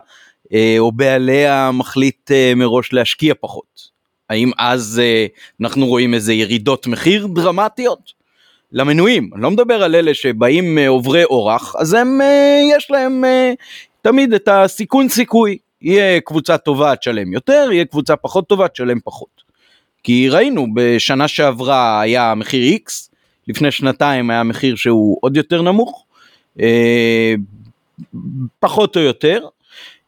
[0.79, 3.95] או בעליה מחליט מראש להשקיע פחות?
[4.29, 5.01] האם אז
[5.61, 8.24] אנחנו רואים איזה ירידות מחיר דרמטיות?
[8.71, 13.25] למנויים, אני לא מדבר על אלה שבאים אה, עוברי אורח, אז הם, אה, יש להם
[13.25, 13.53] אה,
[14.01, 19.45] תמיד את הסיכון סיכוי, יהיה קבוצה טובה תשלם יותר, יהיה קבוצה פחות טובה תשלם פחות.
[20.03, 22.91] כי ראינו בשנה שעברה היה מחיר X,
[23.47, 26.05] לפני שנתיים היה מחיר שהוא עוד יותר נמוך,
[28.59, 29.47] פחות או יותר,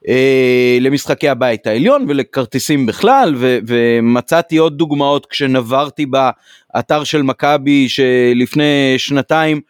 [0.08, 8.94] אה, למשחקי הבית העליון ולכרטיסים בכלל ו- ומצאתי עוד דוגמאות כשנברתי באתר של מכבי שלפני
[8.98, 9.62] שנתיים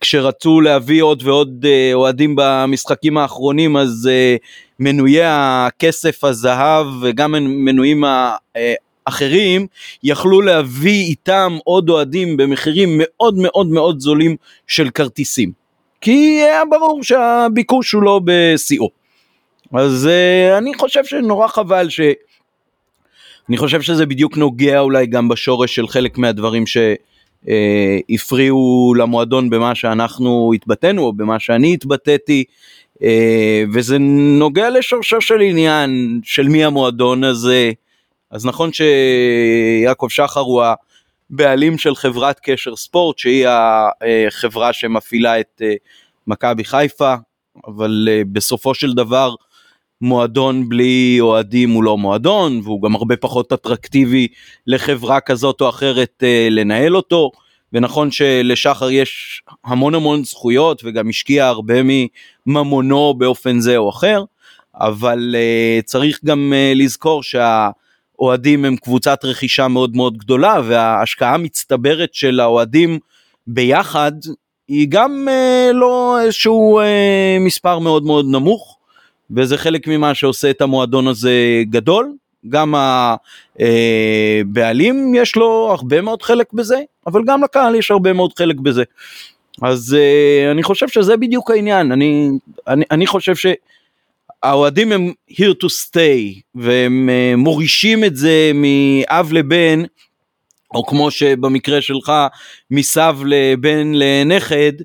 [0.00, 4.36] כשרצו להביא עוד ועוד אה, אוהדים במשחקים האחרונים אז אה,
[4.80, 8.04] מנויי הכסף הזהב וגם מנויים
[9.06, 9.66] האחרים
[10.02, 15.52] יכלו להביא איתם עוד אוהדים במחירים מאוד מאוד מאוד זולים של כרטיסים
[16.00, 19.05] כי היה ברור שהביקוש הוא לא בשיאו.
[19.72, 22.00] אז uh, אני חושב שנורא חבל ש...
[23.48, 26.64] אני חושב שזה בדיוק נוגע אולי גם בשורש של חלק מהדברים
[28.06, 32.44] שהפריעו uh, למועדון במה שאנחנו התבטאנו או במה שאני התבטאתי
[32.94, 33.00] uh,
[33.74, 33.98] וזה
[34.38, 37.72] נוגע לשורשו של עניין של מי המועדון הזה.
[38.30, 40.62] אז נכון שיעקב שחר הוא
[41.30, 43.46] הבעלים של חברת קשר ספורט שהיא
[44.28, 45.62] החברה שמפעילה את
[46.26, 47.14] מכבי חיפה
[47.66, 49.34] אבל בסופו של דבר
[50.00, 54.28] מועדון בלי אוהדים הוא לא מועדון והוא גם הרבה פחות אטרקטיבי
[54.66, 57.30] לחברה כזאת או אחרת אה, לנהל אותו.
[57.72, 61.74] ונכון שלשחר יש המון המון זכויות וגם השקיע הרבה
[62.46, 64.24] מממונו באופן זה או אחר
[64.74, 72.14] אבל אה, צריך גם אה, לזכור שהאוהדים הם קבוצת רכישה מאוד מאוד גדולה וההשקעה המצטברת
[72.14, 72.98] של האוהדים
[73.46, 74.12] ביחד
[74.68, 78.75] היא גם אה, לא איזשהו אה, מספר מאוד מאוד נמוך
[79.30, 82.12] וזה חלק ממה שעושה את המועדון הזה גדול.
[82.48, 82.74] גם
[83.58, 88.84] הבעלים יש לו הרבה מאוד חלק בזה, אבל גם לקהל יש הרבה מאוד חלק בזה.
[89.62, 92.28] אז uh, אני חושב שזה בדיוק העניין, אני,
[92.68, 93.34] אני, אני חושב
[94.42, 99.82] שהאוהדים הם here to stay והם uh, מורישים את זה מאב לבן,
[100.74, 102.12] או כמו שבמקרה שלך
[102.70, 104.84] מסב לבן לנכד, אה,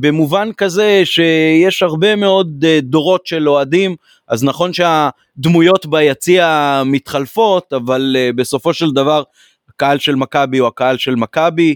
[0.00, 3.96] במובן כזה שיש הרבה מאוד אה, דורות של אוהדים,
[4.28, 9.22] אז נכון שהדמויות ביציע מתחלפות, אבל אה, בסופו של דבר
[9.68, 11.74] הקהל של מכבי הוא הקהל של מכבי,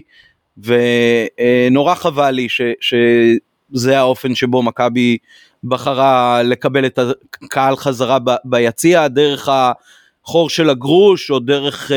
[0.57, 5.17] ונורא חבל לי ש, שזה האופן שבו מכבי
[5.63, 6.99] בחרה לקבל את
[7.43, 11.91] הקהל חזרה ב, ביציע, דרך החור של הגרוש או דרך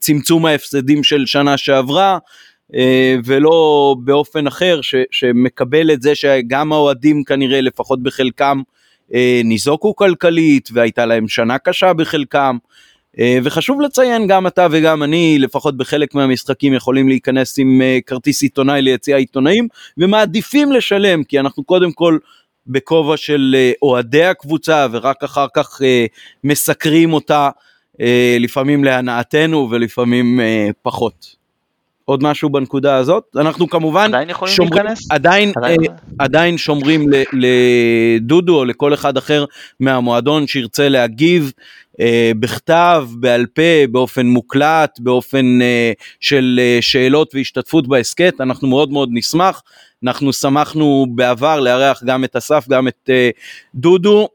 [0.00, 2.18] צמצום ההפסדים של שנה שעברה.
[2.74, 8.62] אה, ולא באופן אחר ש, שמקבל את זה שגם האוהדים כנראה לפחות בחלקם
[9.14, 12.56] אה, ניזוקו כלכלית והייתה להם שנה קשה בחלקם.
[13.18, 18.82] אה, וחשוב לציין גם אתה וגם אני לפחות בחלק מהמשחקים יכולים להיכנס עם כרטיס עיתונאי
[18.82, 22.18] ליציע עיתונאים ומעדיפים לשלם כי אנחנו קודם כל
[22.66, 25.80] בכובע של אוהדי הקבוצה ורק אחר כך
[26.44, 27.50] מסקרים אותה
[28.40, 30.40] לפעמים להנאתנו ולפעמים
[30.82, 31.37] פחות.
[32.08, 33.24] עוד משהו בנקודה הזאת?
[33.36, 35.10] אנחנו כמובן עדיין יכולים שומרים, להיכנס?
[35.10, 39.44] עדיין, עדיין- אה, עדיין שומרים לדודו או לכל אחד אחר
[39.80, 41.52] מהמועדון שירצה להגיב
[42.00, 48.90] אה, בכתב, בעל פה, באופן מוקלט, באופן אה, של אה, שאלות והשתתפות בהסכת, אנחנו מאוד
[48.92, 49.62] מאוד נשמח.
[50.04, 53.30] אנחנו שמחנו בעבר לארח גם את אסף, גם את אה,
[53.74, 54.28] דודו.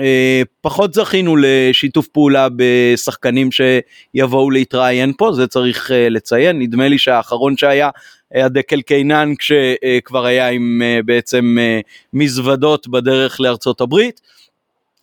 [0.00, 6.98] אה, פחות זכינו לשיתוף פעולה בשחקנים שיבואו להתראיין פה, זה צריך אה, לציין, נדמה לי
[6.98, 7.90] שהאחרון שהיה
[8.30, 11.80] היה דקל קיינן כשכבר היה עם אה, בעצם אה,
[12.12, 14.20] מזוודות בדרך לארצות הברית,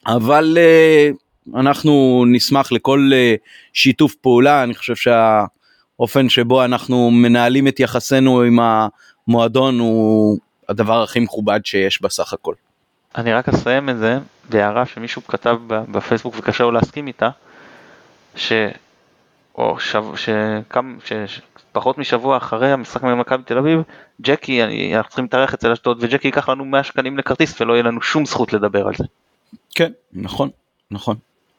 [0.08, 1.10] אבל אה,
[1.56, 3.36] אנחנו נשמח לכל אה,
[3.74, 8.60] שיתוף פעולה, אני חושב שהאופן שבו אנחנו מנהלים את יחסינו עם
[9.28, 10.38] המועדון הוא
[10.70, 12.54] הדבר הכי מכובד שיש בסך הכל.
[13.16, 14.18] אני רק אסיים את זה
[14.52, 17.30] בהערה שמישהו כתב בפייסבוק וקשה לו להסכים איתה,
[18.36, 18.54] ש...
[19.56, 20.04] או שב...
[20.16, 20.98] שכם...
[21.06, 21.14] ש...
[21.14, 23.82] ש- פחות משבוע אחרי המשחק נגד מכבי תל אביב,
[24.22, 24.96] ג'קי, אני...
[24.96, 28.26] אנחנו צריכים להתארח אצל אשדוד וג'קי ייקח לנו 100 שקלים לכרטיס ולא יהיה לנו שום
[28.26, 29.04] זכות לדבר על זה.
[29.76, 30.50] כן, נכון,
[30.92, 31.16] נכון.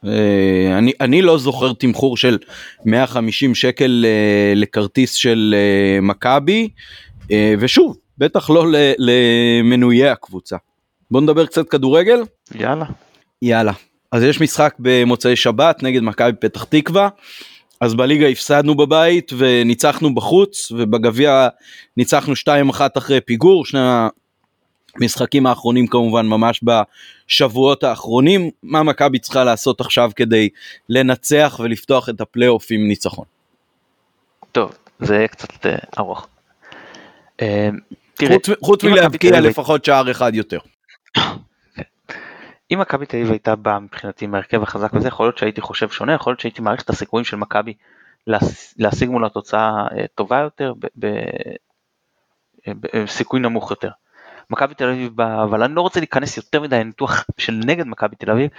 [0.06, 2.38] אה, אני, אני לא זוכר תמחור של
[2.84, 6.68] 150 שקל אה, לכרטיס של אה, מכבי,
[7.58, 8.66] ושוב, בטח לא
[8.98, 10.56] למנויי הקבוצה.
[11.12, 12.22] בוא נדבר קצת כדורגל.
[12.54, 12.84] יאללה.
[13.42, 13.72] יאללה.
[14.12, 17.08] אז יש משחק במוצאי שבת נגד מכבי פתח תקווה.
[17.80, 21.48] אז בליגה הפסדנו בבית וניצחנו בחוץ ובגביע
[21.96, 22.34] ניצחנו
[22.72, 23.80] 2-1 אחרי פיגור שני
[24.96, 30.48] המשחקים האחרונים כמובן ממש בשבועות האחרונים מה מכבי צריכה לעשות עכשיו כדי
[30.88, 33.24] לנצח ולפתוח את הפלייאוף עם ניצחון.
[34.52, 36.26] טוב, זה יהיה קצת אה, ארוך.
[37.42, 37.68] אה,
[38.60, 40.58] חוץ, מלהבקיע לפחות שער אחד יותר.
[42.70, 45.88] אם מכבי תל אביב הייתה באה מבחינתי עם ההרכב החזק וזה, יכול להיות שהייתי חושב
[45.88, 47.74] שונה, יכול להיות שהייתי מעריך את הסיכויים של מכבי
[48.26, 51.06] להש- להשיג מול התוצאה אה, טובה יותר, ב- ב-
[52.68, 52.72] אה,
[53.04, 53.90] בסיכוי נמוך יותר.
[54.50, 58.16] מכבי תל אביב באה, אבל אני לא רוצה להיכנס יותר מדי לניתוח של נגד מכבי
[58.16, 58.50] תל אביב,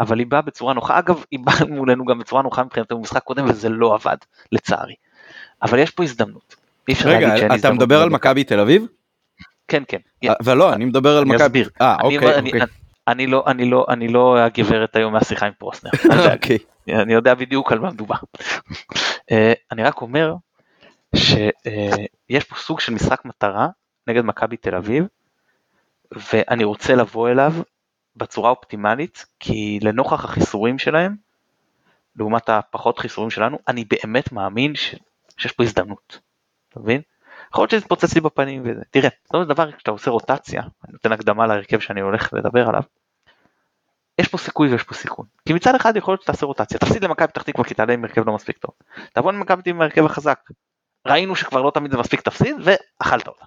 [0.00, 3.44] אבל היא באה בצורה נוחה, אגב היא באה מולנו גם בצורה נוחה מבחינתנו במשחק קודם
[3.48, 4.16] וזה לא עבד,
[4.52, 4.94] לצערי.
[5.62, 6.56] אבל יש פה הזדמנות.
[7.16, 8.86] רגע, אתה מדבר על מכבי תל אביב?
[9.68, 9.98] כן כן.
[10.40, 11.44] אבל לא, אני מדבר על אני מכבי...
[11.44, 11.70] אסביר.
[11.80, 12.66] אה, אני- אוקיי, אני- אוקיי.
[13.08, 15.90] אני לא, אני לא, אני לא הגברת היום מהשיחה עם פרוסנר.
[16.34, 16.58] אוקיי.
[16.88, 18.14] אני יודע בדיוק על מה מדובר.
[19.32, 20.34] אה, אני רק אומר
[21.16, 23.68] שיש פה סוג של משחק מטרה
[24.06, 25.04] נגד מכבי תל אביב,
[26.32, 27.52] ואני רוצה לבוא אליו
[28.16, 31.16] בצורה אופטימלית, כי לנוכח החיסורים שלהם,
[32.16, 34.94] לעומת הפחות חיסורים שלנו, אני באמת מאמין ש...
[35.36, 36.18] שיש פה הזדמנות.
[36.68, 37.00] אתה מבין?
[37.52, 38.82] יכול להיות שזה יתפוצץ לי בפנים וזה.
[38.90, 42.82] תראה, בסופו של דבר כשאתה עושה רוטציה, אני נותן הקדמה להרכב שאני הולך לדבר עליו,
[44.18, 45.26] יש פה סיכוי ויש פה סיכון.
[45.46, 48.26] כי מצד אחד יכול להיות שתעשה רוטציה, תפסיד למכבי פתח תקווה כי תעלה עם הרכב
[48.26, 48.74] לא מספיק טוב.
[49.12, 50.40] תבוא למכבי עם הרכב החזק.
[51.06, 53.44] ראינו שכבר לא תמיד זה מספיק תפסיד ואכלת אותה.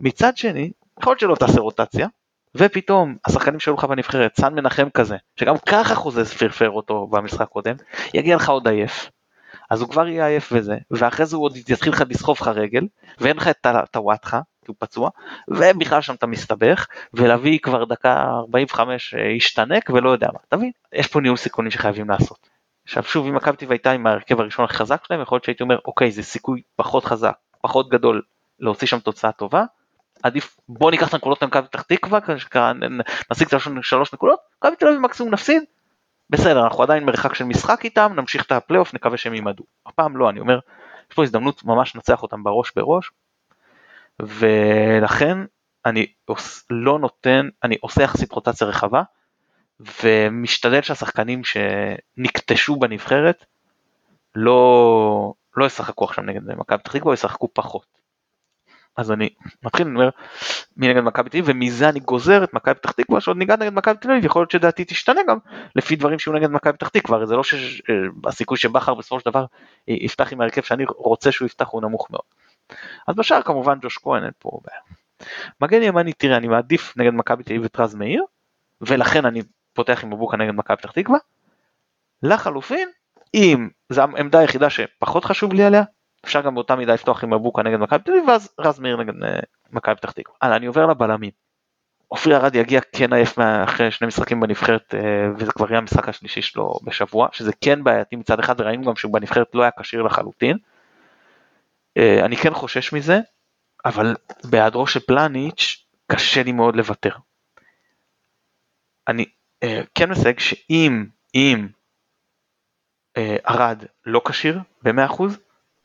[0.00, 0.70] מצד שני,
[1.00, 2.06] יכול להיות שלא תעשה רוטציה,
[2.56, 7.74] ופתאום השחקנים שהיו לך בנבחרת, סן מנחם כזה, שגם ככה חוזז פרפר אותו במשחק קודם,
[8.14, 9.10] יגיע לך עוד עייף.
[9.70, 12.86] אז הוא כבר יהיה עייף וזה, ואחרי זה הוא עוד יתחיל לך לסחוב לך רגל,
[13.18, 15.10] ואין לך את הוואטחה, כי הוא פצוע,
[15.48, 20.70] ובכלל שם אתה מסתבך, ולהביא כבר דקה 45 אה, השתנק ולא יודע מה, אתה מבין?
[20.92, 22.48] יש פה ניהול סיכונים שחייבים לעשות.
[22.84, 25.62] עכשיו שוב, אם מכבי אביב הייתה עם ההרכב הראשון הכי חזק שלהם, יכול להיות שהייתי
[25.62, 28.22] אומר, אוקיי, זה סיכוי פחות חזק, פחות גדול
[28.60, 29.64] להוציא שם תוצאה טובה,
[30.22, 32.18] עדיף בוא ניקח את הנקודות למכבי פתח תקווה,
[33.30, 35.62] נשיג את שלוש נקודות, מכבי תל אביב מקסימום נפסיד,
[36.30, 39.64] בסדר, אנחנו עדיין מרחק של משחק איתם, נמשיך את הפלייאוף, נקווה שהם יימדו.
[39.86, 40.58] הפעם לא, אני אומר,
[41.10, 43.10] יש פה הזדמנות ממש לנצח אותם בראש בראש,
[44.20, 45.38] ולכן
[45.86, 46.06] אני
[46.70, 49.02] לא נותן, אני עושה יחסית רוטציה רחבה,
[50.04, 53.44] ומשתדל שהשחקנים שנקטשו בנבחרת
[54.34, 57.86] לא, לא ישחקו עכשיו נגד מכבי פתח תקווה, ישחקו פחות.
[58.96, 59.28] אז אני
[59.62, 60.10] מתחיל, אני אומר,
[60.76, 63.72] מי נגד מכבי תל אביב, ומזה אני גוזר את מכבי פתח תקווה, שעוד ניגע נגד
[63.72, 65.38] מכבי תל אביב, יכול להיות שדעתי תשתנה גם
[65.76, 69.44] לפי דברים שיהיו נגד מכבי פתח תקווה, הרי זה לא שהסיכוי שבכר בסופו של דבר
[69.88, 72.22] יפתח עם ההרכב שאני רוצה שהוא יפתח הוא נמוך מאוד.
[73.08, 74.80] אז בשער כמובן ג'וש כהן אין פה בעיה.
[75.60, 78.24] מגן ימני תראה אני מעדיף נגד מכבי תל אביב את רז מאיר,
[78.80, 81.18] ולכן אני פותח עם מבוקה נגד מכבי פתח תקווה.
[82.22, 82.88] לחלופין,
[83.34, 85.82] אם זו העמדה היחידה שפחות חשוב לי עליה,
[86.26, 89.22] אפשר גם באותה מידה לפתוח עם מבוקה נגד מכבי תל אביב, ואז רז מאיר נגד
[89.22, 89.38] אה,
[89.70, 90.36] מכבי פתח תקווה.
[90.42, 91.30] הלאה, אני עובר לבלמים.
[92.08, 95.00] עופרי ארד יגיע כן עייף אחרי שני משחקים בנבחרת אה,
[95.36, 99.12] וזה כבר יהיה המשחק השלישי שלו בשבוע שזה כן בעייתי מצד אחד וראינו גם שהוא
[99.12, 100.58] בנבחרת לא היה כשיר לחלוטין.
[101.96, 103.20] אה, אני כן חושש מזה
[103.84, 107.16] אבל בהיעדרו של פלניץ' קשה לי מאוד לוותר.
[109.08, 109.24] אני
[109.94, 111.68] כן מסייג שאם אם
[113.48, 115.22] ארד לא כשיר ב-100%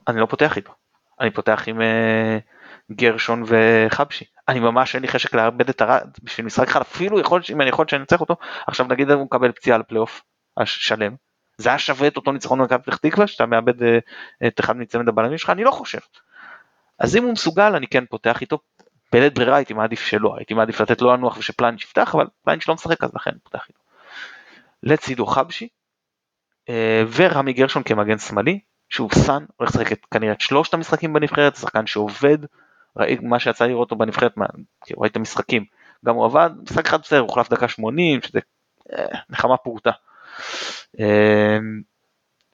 [0.08, 0.72] אני לא פותח איתו.
[1.20, 2.38] אני פותח עם אה,
[2.92, 4.24] גרשון וחבשי.
[4.48, 7.68] אני ממש אין לי חשק לאבד את הרד בשביל משחק אחד אפילו יכול אם אני
[7.68, 8.36] יכול שאני אנצח אותו
[8.66, 10.22] עכשיו נגיד הוא מקבל פציעה לפלייאוף
[10.56, 11.14] השלם
[11.58, 13.98] זה היה שווה את אותו ניצחון במכבי פתח תקווה שאתה מאבד אה,
[14.46, 15.98] את אחד מצמד הבלמים שלך אני לא חושב.
[16.98, 18.58] אז אם הוא מסוגל אני כן פותח איתו
[19.12, 22.74] בלית ברירה הייתי מעדיף שלא הייתי מעדיף לתת לו לנוח ושפלניץ' יפתח אבל פלניץ' לא
[22.74, 23.80] משחק אז לכן פותח איתו.
[24.82, 25.68] לצידו חבשי
[26.68, 28.60] אה, ורמי גרשון כמגן שמאלי
[28.92, 32.38] שוב סאן הולך לשחק כנראה את שלושת המשחקים בנבחרת שחקן שעובד
[32.96, 34.34] ראי, מה שיצא לראות אותו בנבחרת,
[34.84, 35.64] כאילו ראית משחקים,
[36.04, 38.38] גם הוא עבד, משחק אחד בסדר, הוחלף דקה 80, שזה
[38.92, 39.90] אה, נחמה פורטה.
[41.00, 41.58] אה,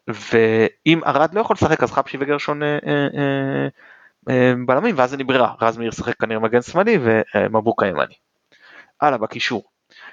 [0.08, 3.68] ואם ארד לא יכול לשחק אז חפשי וגרשון אה, אה,
[4.28, 8.14] אה, בלמים ואז אין לי ברירה, רז מאיר שחק כנראה מגן שמאלי ומבוקה ימני.
[9.00, 9.62] הלאה בקישור.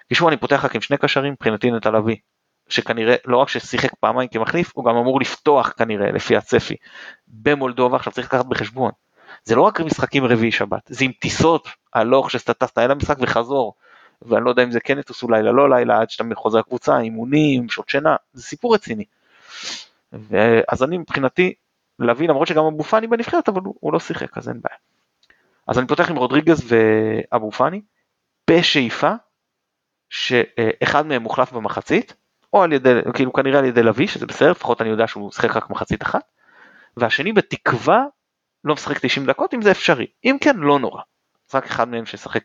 [0.09, 2.15] קישור אני פותח רק עם שני קשרים, מבחינתי נטע לביא,
[2.69, 6.75] שכנראה לא רק ששיחק פעמיים כמחליף, הוא גם אמור לפתוח כנראה לפי הצפי
[7.27, 8.91] במולדובה, עכשיו צריך לקחת בחשבון,
[9.43, 13.73] זה לא רק משחקים רביעי שבת, זה עם טיסות הלוך שאתה טסת אל המשחק וחזור,
[14.21, 17.69] ואני לא יודע אם זה כן יטוסו לילה לא לילה עד שאתה חוזר לקבוצה, אימונים,
[17.69, 19.05] שעות שינה, זה סיפור רציני.
[20.67, 21.53] אז אני מבחינתי,
[21.99, 24.77] להביא למרות שגם אבו פאני בנבחרת אבל הוא, הוא לא שיחק אז אין בעיה.
[25.67, 27.81] אז אני פותח עם רודריגז ואבו פאני
[28.49, 29.11] בשאיפה
[30.09, 32.13] שאחד מהם מוחלף במחצית,
[32.55, 35.55] או על ידי, כאילו כנראה על ידי לביא, שזה בסדר, לפחות אני יודע שהוא שיחק
[35.55, 36.21] רק מחצית אחת,
[36.97, 38.03] והשני בתקווה
[38.63, 41.01] לא משחק 90 דקות אם זה אפשרי, אם כן לא נורא,
[41.53, 42.43] רק אחד מהם שישחק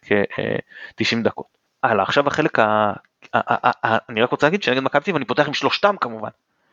[0.95, 1.47] 90 אה, דקות.
[1.83, 2.93] הלאה, עכשיו החלק ה...
[4.09, 6.29] אני רק רוצה להגיד שנגד מכבי תל אני פותח עם שלושתם כמובן,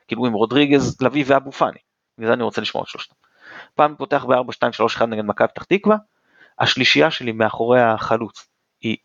[0.07, 1.79] כאילו עם רודריגז, לביא ואבו פאני,
[2.17, 3.15] בגלל זה אני רוצה לשמוע את שלושתם.
[3.75, 5.97] פעם פותח ב-4-2-3-1 נגד מכבי פתח תקווה,
[6.59, 8.49] השלישייה שלי מאחורי החלוץ
[8.81, 8.97] היא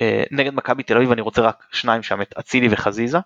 [0.00, 3.22] אה, נגד מכבי תל אביב אני רוצה רק שניים שם, את אצילי וחזיזה, אה,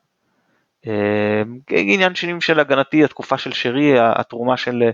[1.71, 4.91] עניין שני של הגנתי, התקופה של שרי, התרומה של אה,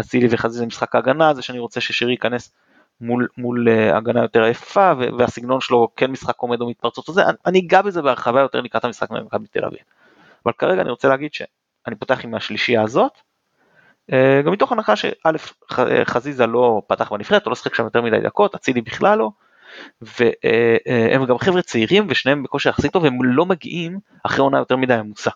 [0.00, 2.54] אצילי וחזיזה למשחק ההגנה, זה שאני רוצה ששרי ייכנס
[3.00, 7.60] מול, מול אה, הגנה יותר יפה, והסגנון שלו כן משחק עומד או מתפרצות, זה, אני
[7.60, 9.80] אגע בזה בהרחבה יותר לקראת המשחק ממכבי תל אביב.
[10.46, 13.12] אבל כרגע אני רוצה להגיד שאני פותח עם השלישייה הזאת,
[14.44, 15.10] גם מתוך הנחה שא'
[16.04, 19.30] חזיזה לא פתח בנבחרת, הוא לא שחק שם יותר מדי דקות, אצילי בכלל לא,
[20.00, 24.94] והם גם חבר'ה צעירים ושניהם בכושר יחסית טוב והם לא מגיעים אחרי עונה יותר מדי
[24.94, 25.30] עמוסה.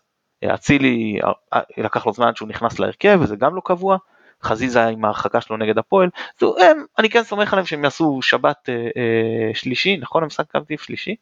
[0.44, 1.18] אצילי
[1.54, 3.96] אה, לקח לו זמן שהוא נכנס להרכב וזה גם לא קבוע,
[4.42, 6.08] חזיזה עם ההרחקה שלו נגד הפועל,
[6.40, 10.22] הם, אני כן סומך עליהם שהם יעשו שבת אה, אה, שלישי, נכון?
[10.22, 11.16] המשחק קרטיב שלישי,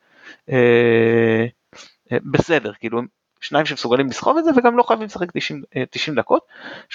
[0.50, 1.46] אה,
[2.12, 3.00] אה, בסדר, כאילו
[3.40, 6.42] שניים שמסוגלים לסחוב את זה וגם לא חייבים לשחק 90, 90 אה, דקות,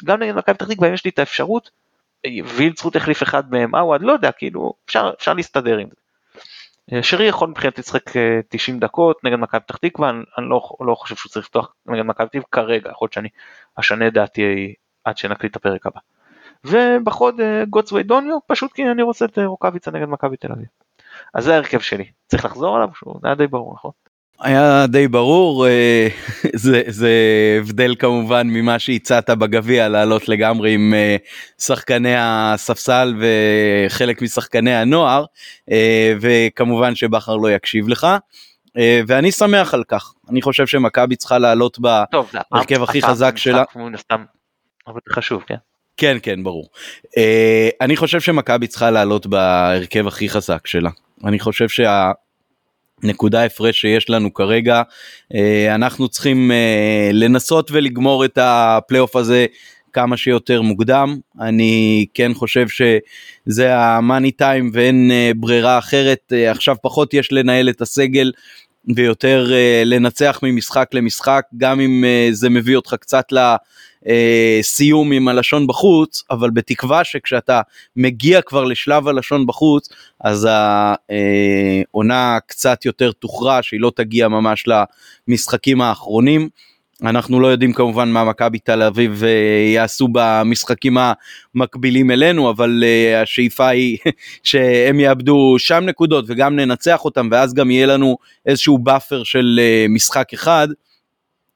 [0.06, 1.72] גם נגד מכבי פתח תקווה יש לי את האפשרות,
[2.56, 5.96] וילצרוט החליף אחד מהם, עווד, לא יודע, כאילו אפשר, אפשר להסתדר עם זה.
[6.94, 8.04] אה, שרי יכול מבחינתי לשחק
[8.50, 11.74] 90 אה, דקות נגד מכבי פתח תקווה, אני, אני לא, לא חושב שהוא צריך לפתוח
[11.86, 13.30] נגד מכבי תקווה כרגע, יכול להיות שאני
[13.76, 14.74] אשנה דעתי
[15.04, 16.00] עד שנקליט את הפרק הבא.
[16.64, 20.68] ובחוד אה, גוטסווי דוניו, פשוט כי אני רוצה את רוקאביצה נגד מכבי תל אביב.
[21.34, 23.92] אז זה ההרכב שלי, צריך לחזור עליו, שהוא היה די ברור, נכון?
[24.42, 26.08] היה די ברור, אה,
[26.56, 27.12] זה, זה
[27.60, 31.16] הבדל כמובן ממה שהצעת בגביע, לעלות לגמרי עם אה,
[31.58, 35.26] שחקני הספסל וחלק משחקני הנוער,
[35.72, 38.08] אה, וכמובן שבכר לא יקשיב לך.
[39.08, 43.64] ואני שמח על כך, אני חושב שמכבי צריכה לעלות בהרכב הכי חזק שלה.
[44.88, 45.56] אבל חשוב, כן.
[45.98, 46.70] כן, כן, ברור.
[47.82, 50.90] אני חושב שמכבי צריכה לעלות בהרכב הכי חזק שלה.
[51.26, 52.12] אני חושב שה...
[53.04, 54.82] נקודה הפרש שיש לנו כרגע.
[55.34, 59.46] אה, אנחנו צריכים אה, לנסות ולגמור את הפלייאוף הזה
[59.94, 61.18] כמה שיותר מוקדם.
[61.42, 66.34] אני כן חושב שזה המאני טיים ואין אה, ברירה אחרת.
[66.52, 68.32] עכשיו פחות יש לנהל את הסגל
[68.96, 69.52] ויותר
[69.86, 73.26] לנצח ממשחק למשחק גם אם זה מביא אותך קצת
[74.06, 77.62] לסיום עם הלשון בחוץ אבל בתקווה שכשאתה
[77.96, 79.90] מגיע כבר לשלב הלשון בחוץ
[80.22, 84.66] אז העונה קצת יותר תוכרע שהיא לא תגיע ממש
[85.28, 86.50] למשחקים האחרונים.
[87.04, 89.24] אנחנו לא יודעים כמובן מה מכבי תל אביב
[89.74, 90.98] יעשו במשחקים
[91.56, 93.98] המקבילים אלינו אבל uh, השאיפה היא
[94.44, 99.92] שהם יאבדו שם נקודות וגם ננצח אותם ואז גם יהיה לנו איזשהו באפר של אה,
[99.92, 100.68] משחק אחד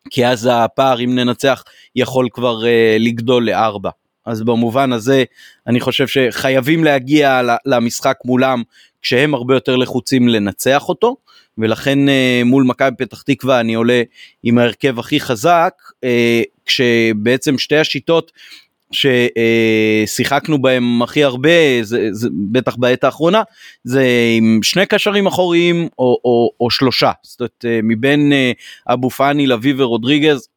[0.10, 1.64] כי אז הפער אם ננצח
[1.96, 2.66] יכול כבר אה,
[3.00, 3.90] לגדול לארבע.
[4.26, 5.24] אז במובן הזה
[5.68, 8.64] אני חושב שחייבים להגיע למשחק מולם
[9.02, 11.16] כשהם הרבה יותר לחוצים לנצח אותו
[11.58, 14.02] ולכן אה, מול מכבי פתח תקווה אני עולה
[14.44, 15.74] עם ההרכב הכי חזק
[16.04, 18.32] אה, כשבעצם שתי השיטות
[18.94, 21.50] ששיחקנו בהם הכי הרבה,
[21.82, 23.42] זה, זה, בטח בעת האחרונה,
[23.84, 24.06] זה
[24.38, 27.12] עם שני קשרים אחוריים או, או, או שלושה.
[27.24, 28.32] זאת אומרת, אה, מבין
[28.88, 30.48] אבו פאני, לביא ורודריגז,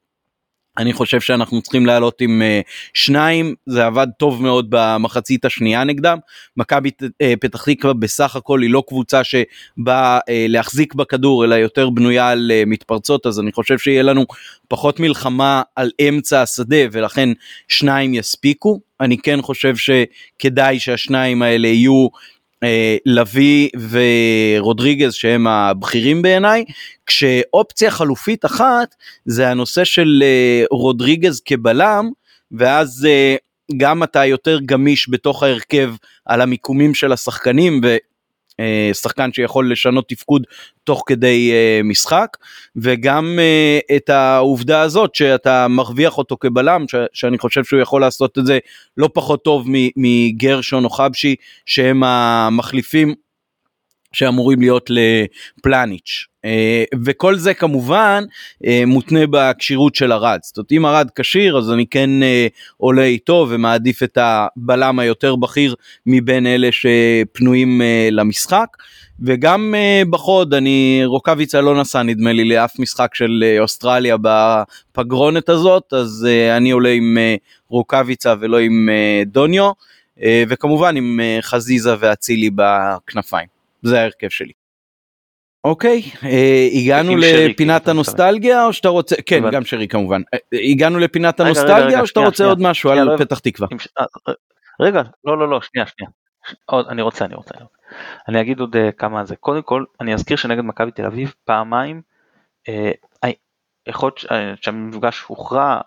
[0.79, 6.19] אני חושב שאנחנו צריכים לעלות עם uh, שניים, זה עבד טוב מאוד במחצית השנייה נגדם.
[6.57, 7.07] מכבי uh,
[7.41, 12.53] פתח תקווה בסך הכל היא לא קבוצה שבאה uh, להחזיק בכדור, אלא יותר בנויה על
[12.55, 14.27] uh, מתפרצות, אז אני חושב שיהיה לנו
[14.69, 17.29] פחות מלחמה על אמצע השדה, ולכן
[17.69, 18.81] שניים יספיקו.
[19.01, 22.09] אני כן חושב שכדאי שהשניים האלה יהיו
[23.07, 26.65] לביא ורודריגז שהם הבכירים בעיניי,
[27.07, 28.95] כשאופציה חלופית אחת
[29.25, 32.11] זה הנושא של אה, רודריגז כבלם,
[32.53, 33.37] ואז אה,
[33.77, 35.95] גם אתה יותר גמיש בתוך ההרכב
[36.27, 37.97] על המיקומים של השחקנים, אה,
[38.93, 40.47] שחקן שיכול לשנות תפקוד
[40.85, 42.37] תוך כדי אה, משחק
[42.77, 48.47] וגם אה, את העובדה הזאת שאתה מרוויח אותו כבלם שאני חושב שהוא יכול לעשות את
[48.47, 48.59] זה
[48.97, 51.35] לא פחות טוב מגרשון או חבשי
[51.67, 53.15] שהם המחליפים
[54.13, 56.27] שאמורים להיות לפלניץ'.
[56.47, 58.25] אה, וכל זה כמובן
[58.67, 60.39] אה, מותנה בכשירות של ארד.
[60.43, 65.37] זאת אומרת אם ארד כשיר אז אני כן אה, עולה איתו ומעדיף את הבלם היותר
[65.37, 65.75] בכיר
[66.07, 67.81] מבין אלה שפנויים
[68.11, 68.67] למשחק.
[69.21, 69.75] וגם
[70.11, 76.27] בחוד אני רוקאביצה לא נסע נדמה לי לאף משחק של אוסטרליה בפגרונת הזאת אז
[76.57, 77.19] אני עולה עם
[77.69, 78.89] רוקאביצה ולא עם
[79.27, 79.71] דוניו
[80.49, 83.49] וכמובן עם חזיזה ואצילי בכנפיים.
[83.83, 84.66] זה ההרכב שלי.
[85.67, 90.39] אוקיי, אה, הגענו לפינת כאילו, הנוסטלגיה או שאתה רוצה, כן גם שרי כמובן, אה,
[90.73, 93.69] הגענו לפינת הנוסטלגיה או שאתה רוצה עוד משהו על לא פתח תקווה?
[93.99, 94.05] אה,
[94.81, 96.11] רגע, לא לא לא, שנייה שנייה,
[96.91, 97.55] אני רוצה אני רוצה,
[98.29, 102.03] אני אגיד עוד כמה זה, קודם כל אני אזכיר שנגד מכבי תל אביב פעמיים,
[103.89, 105.81] יכול להיות שהמפגש הוכרע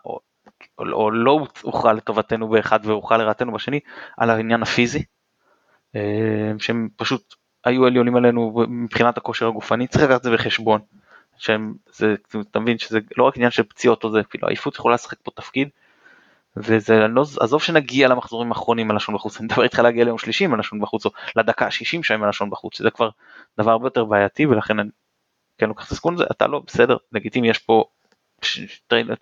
[0.79, 3.79] או לא הוכרע לטובתנו באחד והוכרע לרעתנו בשני,
[4.17, 5.03] על העניין הפיזי,
[6.59, 7.35] שהם פשוט
[7.65, 10.81] היו עליונים עלינו מבחינת הכושר הגופני, צריך לקחת את זה בחשבון.
[11.39, 12.15] שהם, זה,
[12.51, 15.31] אתה מבין שזה לא רק עניין של פציעות או זה, אפילו עייפות יכולה לשחק פה
[15.31, 15.69] תפקיד.
[16.57, 20.45] וזה, לא, עזוב שנגיע למחזורים האחרונים על לשון בחוץ, אני מדבר איתך להגיע ליום שלישי
[20.45, 23.09] עם הלשון בחוץ, או לדקה ה-60 שהם הלשון בחוץ, שזה כבר
[23.59, 24.89] דבר הרבה יותר בעייתי, ולכן אני
[25.57, 27.83] כן לוקח את הסיכון הזה, אתה לא, בסדר, לגיטימי, יש פה,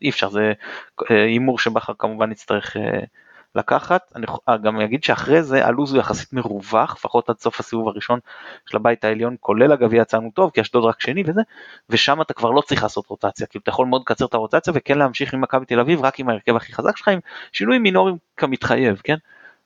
[0.02, 0.54] אי אפשר, זה
[1.12, 3.00] אה, הימור שבכר כמובן יצטרך אה,
[3.56, 7.88] לקחת, אני אה, גם אגיד שאחרי זה הלו"ז הוא יחסית מרווח, לפחות עד סוף הסיבוב
[7.88, 8.20] הראשון
[8.66, 11.42] של הבית העליון, כולל הגביע יצאנו טוב, כי אשדוד רק שני וזה,
[11.90, 14.98] ושם אתה כבר לא צריך לעשות רוטציה, כאילו אתה יכול מאוד לקצר את הרוטציה וכן
[14.98, 17.20] להמשיך עם מכבי תל אביב רק עם ההרכב הכי חזק שלך, עם
[17.52, 19.18] שינויים מינוריים כמתחייב, כן?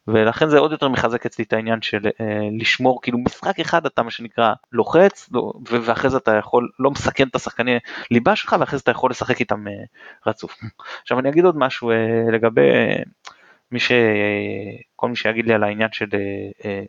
[0.07, 4.03] ולכן זה עוד יותר מחזק אצלי את העניין של אה, לשמור כאילו משחק אחד אתה
[4.03, 7.77] מה שנקרא לוחץ לא, ואחרי זה אתה יכול לא מסכן את השחקני
[8.11, 9.73] ליבה שלך ואחרי זה אתה יכול לשחק איתם אה,
[10.27, 10.57] רצוף.
[11.01, 11.95] עכשיו אני אגיד עוד משהו אה,
[12.31, 13.03] לגבי אה,
[13.71, 13.91] מי ש...
[14.95, 16.09] כל מי שיגיד לי על העניין של...
[16.65, 16.81] אה,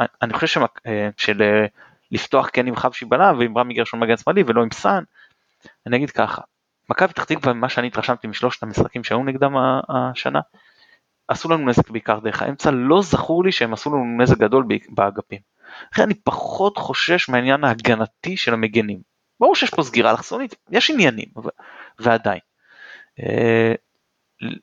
[0.00, 0.60] אה, אני חושב.
[0.86, 1.64] אה, של
[2.10, 5.04] לפתוח כן עם חבשי בלם ועם רמי גרשון מגן שמאלי ולא עם סאן,
[5.86, 6.42] אני אגיד ככה,
[6.90, 9.54] מכבי פתח תקווה, ממה שאני התרשמתי משלושת המשחקים שהיו נגדם
[9.88, 10.40] השנה,
[11.28, 15.38] עשו לנו נזק בעיקר דרך האמצע, לא זכור לי שהם עשו לנו נזק גדול באגפים.
[15.92, 19.00] לכן אני פחות חושש מהעניין ההגנתי של המגנים.
[19.40, 21.28] ברור שיש פה סגירה אלכסונית, יש עניינים,
[21.98, 22.40] ועדיין.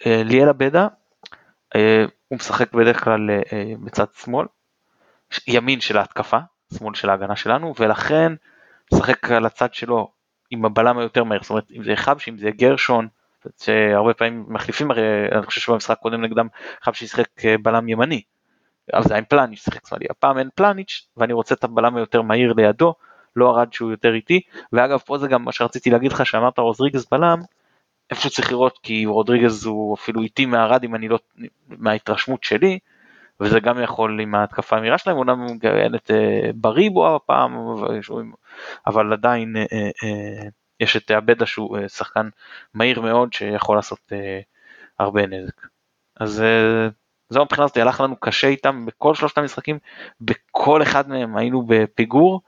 [0.06, 0.88] ליאל עבדה אה,
[2.28, 4.46] הוא משחק בדרך כלל אה, בצד שמאל,
[5.48, 6.38] ימין של ההתקפה,
[6.78, 8.34] שמאל של ההגנה שלנו, ולכן
[8.94, 10.12] משחק על הצד שלו
[10.50, 13.08] עם הבלם היותר מהר, זאת אומרת אם זה חבשי, אם זה גרשון,
[13.62, 15.02] שהרבה פעמים מחליפים, הרי
[15.32, 16.48] אני חושב שבמשחק קודם נגדם
[16.82, 18.22] חבשי שיחק אה, בלם ימני,
[18.94, 22.22] אבל זה היה עם פלניץ' שיחק שמאלי, הפעם אין פלניץ' ואני רוצה את הבלם היותר
[22.22, 22.94] מהיר לידו,
[23.36, 24.42] לא ארד שהוא יותר איטי,
[24.74, 27.40] ואגב פה זה גם מה שרציתי להגיד לך שאמרת רוזריגז בלם,
[28.12, 31.20] איפה שצריך לראות כי רודריגז הוא אפילו איטי מהרד אם אני לא,
[31.68, 32.80] מההתרשמות שלי,
[33.40, 37.58] וזה גם יכול עם ההתקפה המהירה שלהם, אומנם הוא מגוון את אה, בריבו הפעם,
[38.88, 39.64] אבל עדיין אה,
[40.04, 40.50] אה,
[40.80, 42.30] יש את עבדה שהוא שחקן
[42.74, 44.12] מהיר מאוד שיכול לעשות
[45.00, 45.68] הרבה נזק.
[46.20, 46.44] אז
[47.30, 49.80] זהו מבחינה הזאת הלך לנו קשה איתם בכל שלושת המשחקים,
[50.22, 52.42] בכל אחד מהם היינו בפיגור.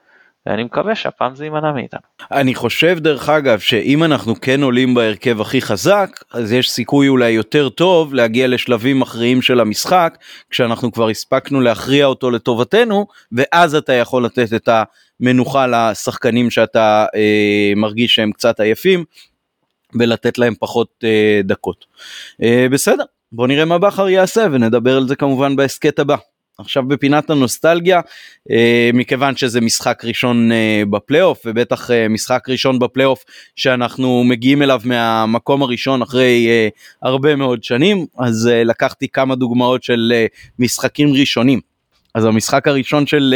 [0.50, 2.00] ואני מקווה שהפעם זה יימנע מאיתנו.
[2.32, 7.30] אני חושב דרך אגב שאם אנחנו כן עולים בהרכב הכי חזק אז יש סיכוי אולי
[7.30, 10.18] יותר טוב להגיע לשלבים מכריעים של המשחק
[10.50, 14.70] כשאנחנו כבר הספקנו להכריע אותו לטובתנו ואז אתה יכול לתת את
[15.22, 19.04] המנוחה לשחקנים שאתה אה, מרגיש שהם קצת עייפים
[20.00, 21.86] ולתת להם פחות אה, דקות.
[22.44, 26.16] אה, בסדר בוא נראה מה בכר יעשה ונדבר על זה כמובן בהסכת הבא.
[26.60, 28.02] עכשיו בפינת הנוסטלגיה
[28.52, 33.24] אה, מכיוון שזה משחק ראשון אה, בפלייאוף ובטח אה, משחק ראשון בפלייאוף
[33.56, 36.48] שאנחנו מגיעים אליו מהמקום הראשון אחרי
[37.02, 40.14] הרבה מאוד שנים אז לקחתי כמה דוגמאות של
[40.60, 41.60] משחקים ראשונים.
[42.16, 43.36] אז המשחק הראשון של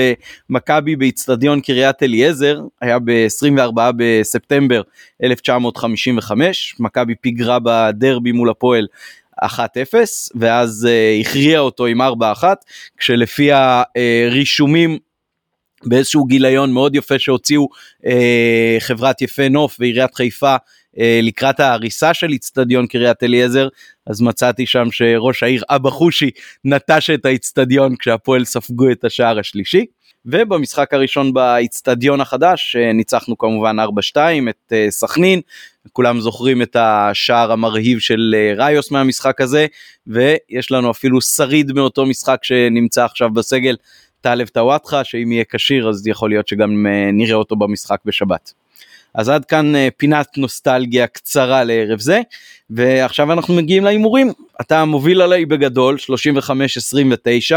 [0.49, 4.82] מכבי באיצטדיון קריית אליעזר היה ב-24 בספטמבר
[5.24, 8.88] 1955, מכבי פיגרה בדרבי מול הפועל
[9.43, 9.45] 1-0
[10.36, 12.05] ואז uh, הכריע אותו עם 4-1
[12.97, 14.97] כשלפי הרישומים
[15.86, 17.67] באיזשהו גיליון מאוד יפה שהוציאו
[18.03, 18.07] uh,
[18.79, 23.67] חברת יפה נוף ועיריית חיפה uh, לקראת ההריסה של איצטדיון קריית אליעזר
[24.07, 26.29] אז מצאתי שם שראש העיר אבא חושי
[26.65, 29.86] נטש את האיצטדיון כשהפועל ספגו את השער השלישי.
[30.26, 34.17] ובמשחק הראשון באיצטדיון החדש ניצחנו כמובן 4-2
[34.49, 35.41] את סכנין,
[35.91, 39.67] כולם זוכרים את השער המרהיב של ראיוס מהמשחק הזה,
[40.07, 43.76] ויש לנו אפילו שריד מאותו משחק שנמצא עכשיו בסגל,
[44.21, 48.62] טלב טוואטחה, שאם יהיה כשיר אז יכול להיות שגם נראה אותו במשחק בשבת.
[49.16, 52.22] אז עד כאן פינת נוסטלגיה קצרה לערב זה
[52.70, 55.97] ועכשיו אנחנו מגיעים להימורים אתה מוביל עליי בגדול
[57.51, 57.55] 35-29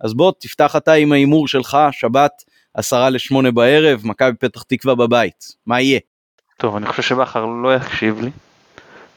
[0.00, 2.44] אז בוא תפתח אתה עם ההימור שלך שבת
[2.74, 6.00] עשרה לשמונה בערב מכבי פתח תקווה בבית מה יהיה.
[6.56, 8.30] טוב אני חושב שבכר לא יקשיב לי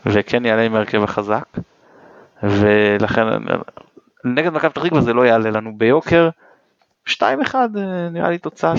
[0.05, 1.57] וכן יעלה עם ההרכב החזק
[2.43, 3.23] ולכן
[4.25, 6.29] נגד מכבי פתח תקווה זה לא יעלה לנו ביוקר
[7.09, 7.13] 2-1
[8.11, 8.73] נראה לי תוצאה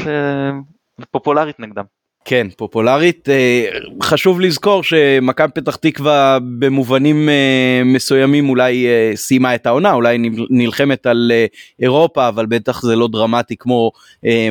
[1.10, 1.84] פופולרית נגדם.
[2.30, 3.28] כן פופולרית
[4.02, 7.28] חשוב לזכור שמכבי פתח תקווה במובנים
[7.84, 10.18] מסוימים אולי סיימה את העונה אולי
[10.50, 11.32] נלחמת על
[11.80, 13.92] אירופה אבל בטח זה לא דרמטי כמו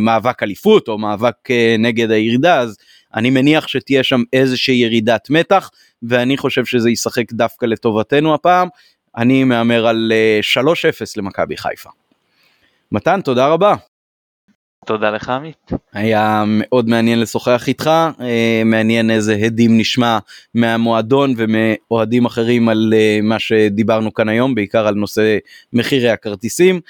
[0.02, 1.36] מאבק אליפות או מאבק
[1.80, 2.78] נגד הירידה אז
[3.16, 5.70] אני מניח שתהיה שם איזושהי ירידת מתח
[6.04, 8.68] ואני חושב שזה ישחק דווקא לטובתנו הפעם
[9.18, 10.12] אני מהמר על
[10.58, 10.60] 3-0
[11.18, 11.90] למכבי חיפה.
[12.92, 13.76] מתן תודה רבה.
[14.88, 15.72] תודה לך עמית.
[15.94, 17.90] היה מאוד מעניין לשוחח איתך,
[18.66, 20.18] מעניין איזה הדים נשמע
[20.56, 25.38] מהמועדון ומאוהדים אחרים על מה שדיברנו כאן היום, בעיקר על נושא
[25.74, 26.82] מחירי הכרטיסים.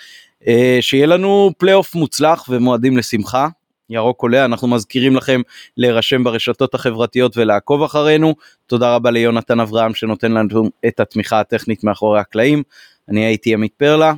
[0.81, 3.47] שיהיה לנו פלייאוף מוצלח ומועדים לשמחה.
[3.89, 5.41] ירוק עולה, אנחנו מזכירים לכם
[5.77, 8.35] להירשם ברשתות החברתיות ולעקוב אחרינו.
[8.65, 12.63] תודה רבה ליונתן אברהם שנותן לנו את התמיכה הטכנית מאחורי הקלעים.
[13.09, 14.13] אני הייתי עמית פרלה,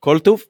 [0.00, 0.42] כל טוב.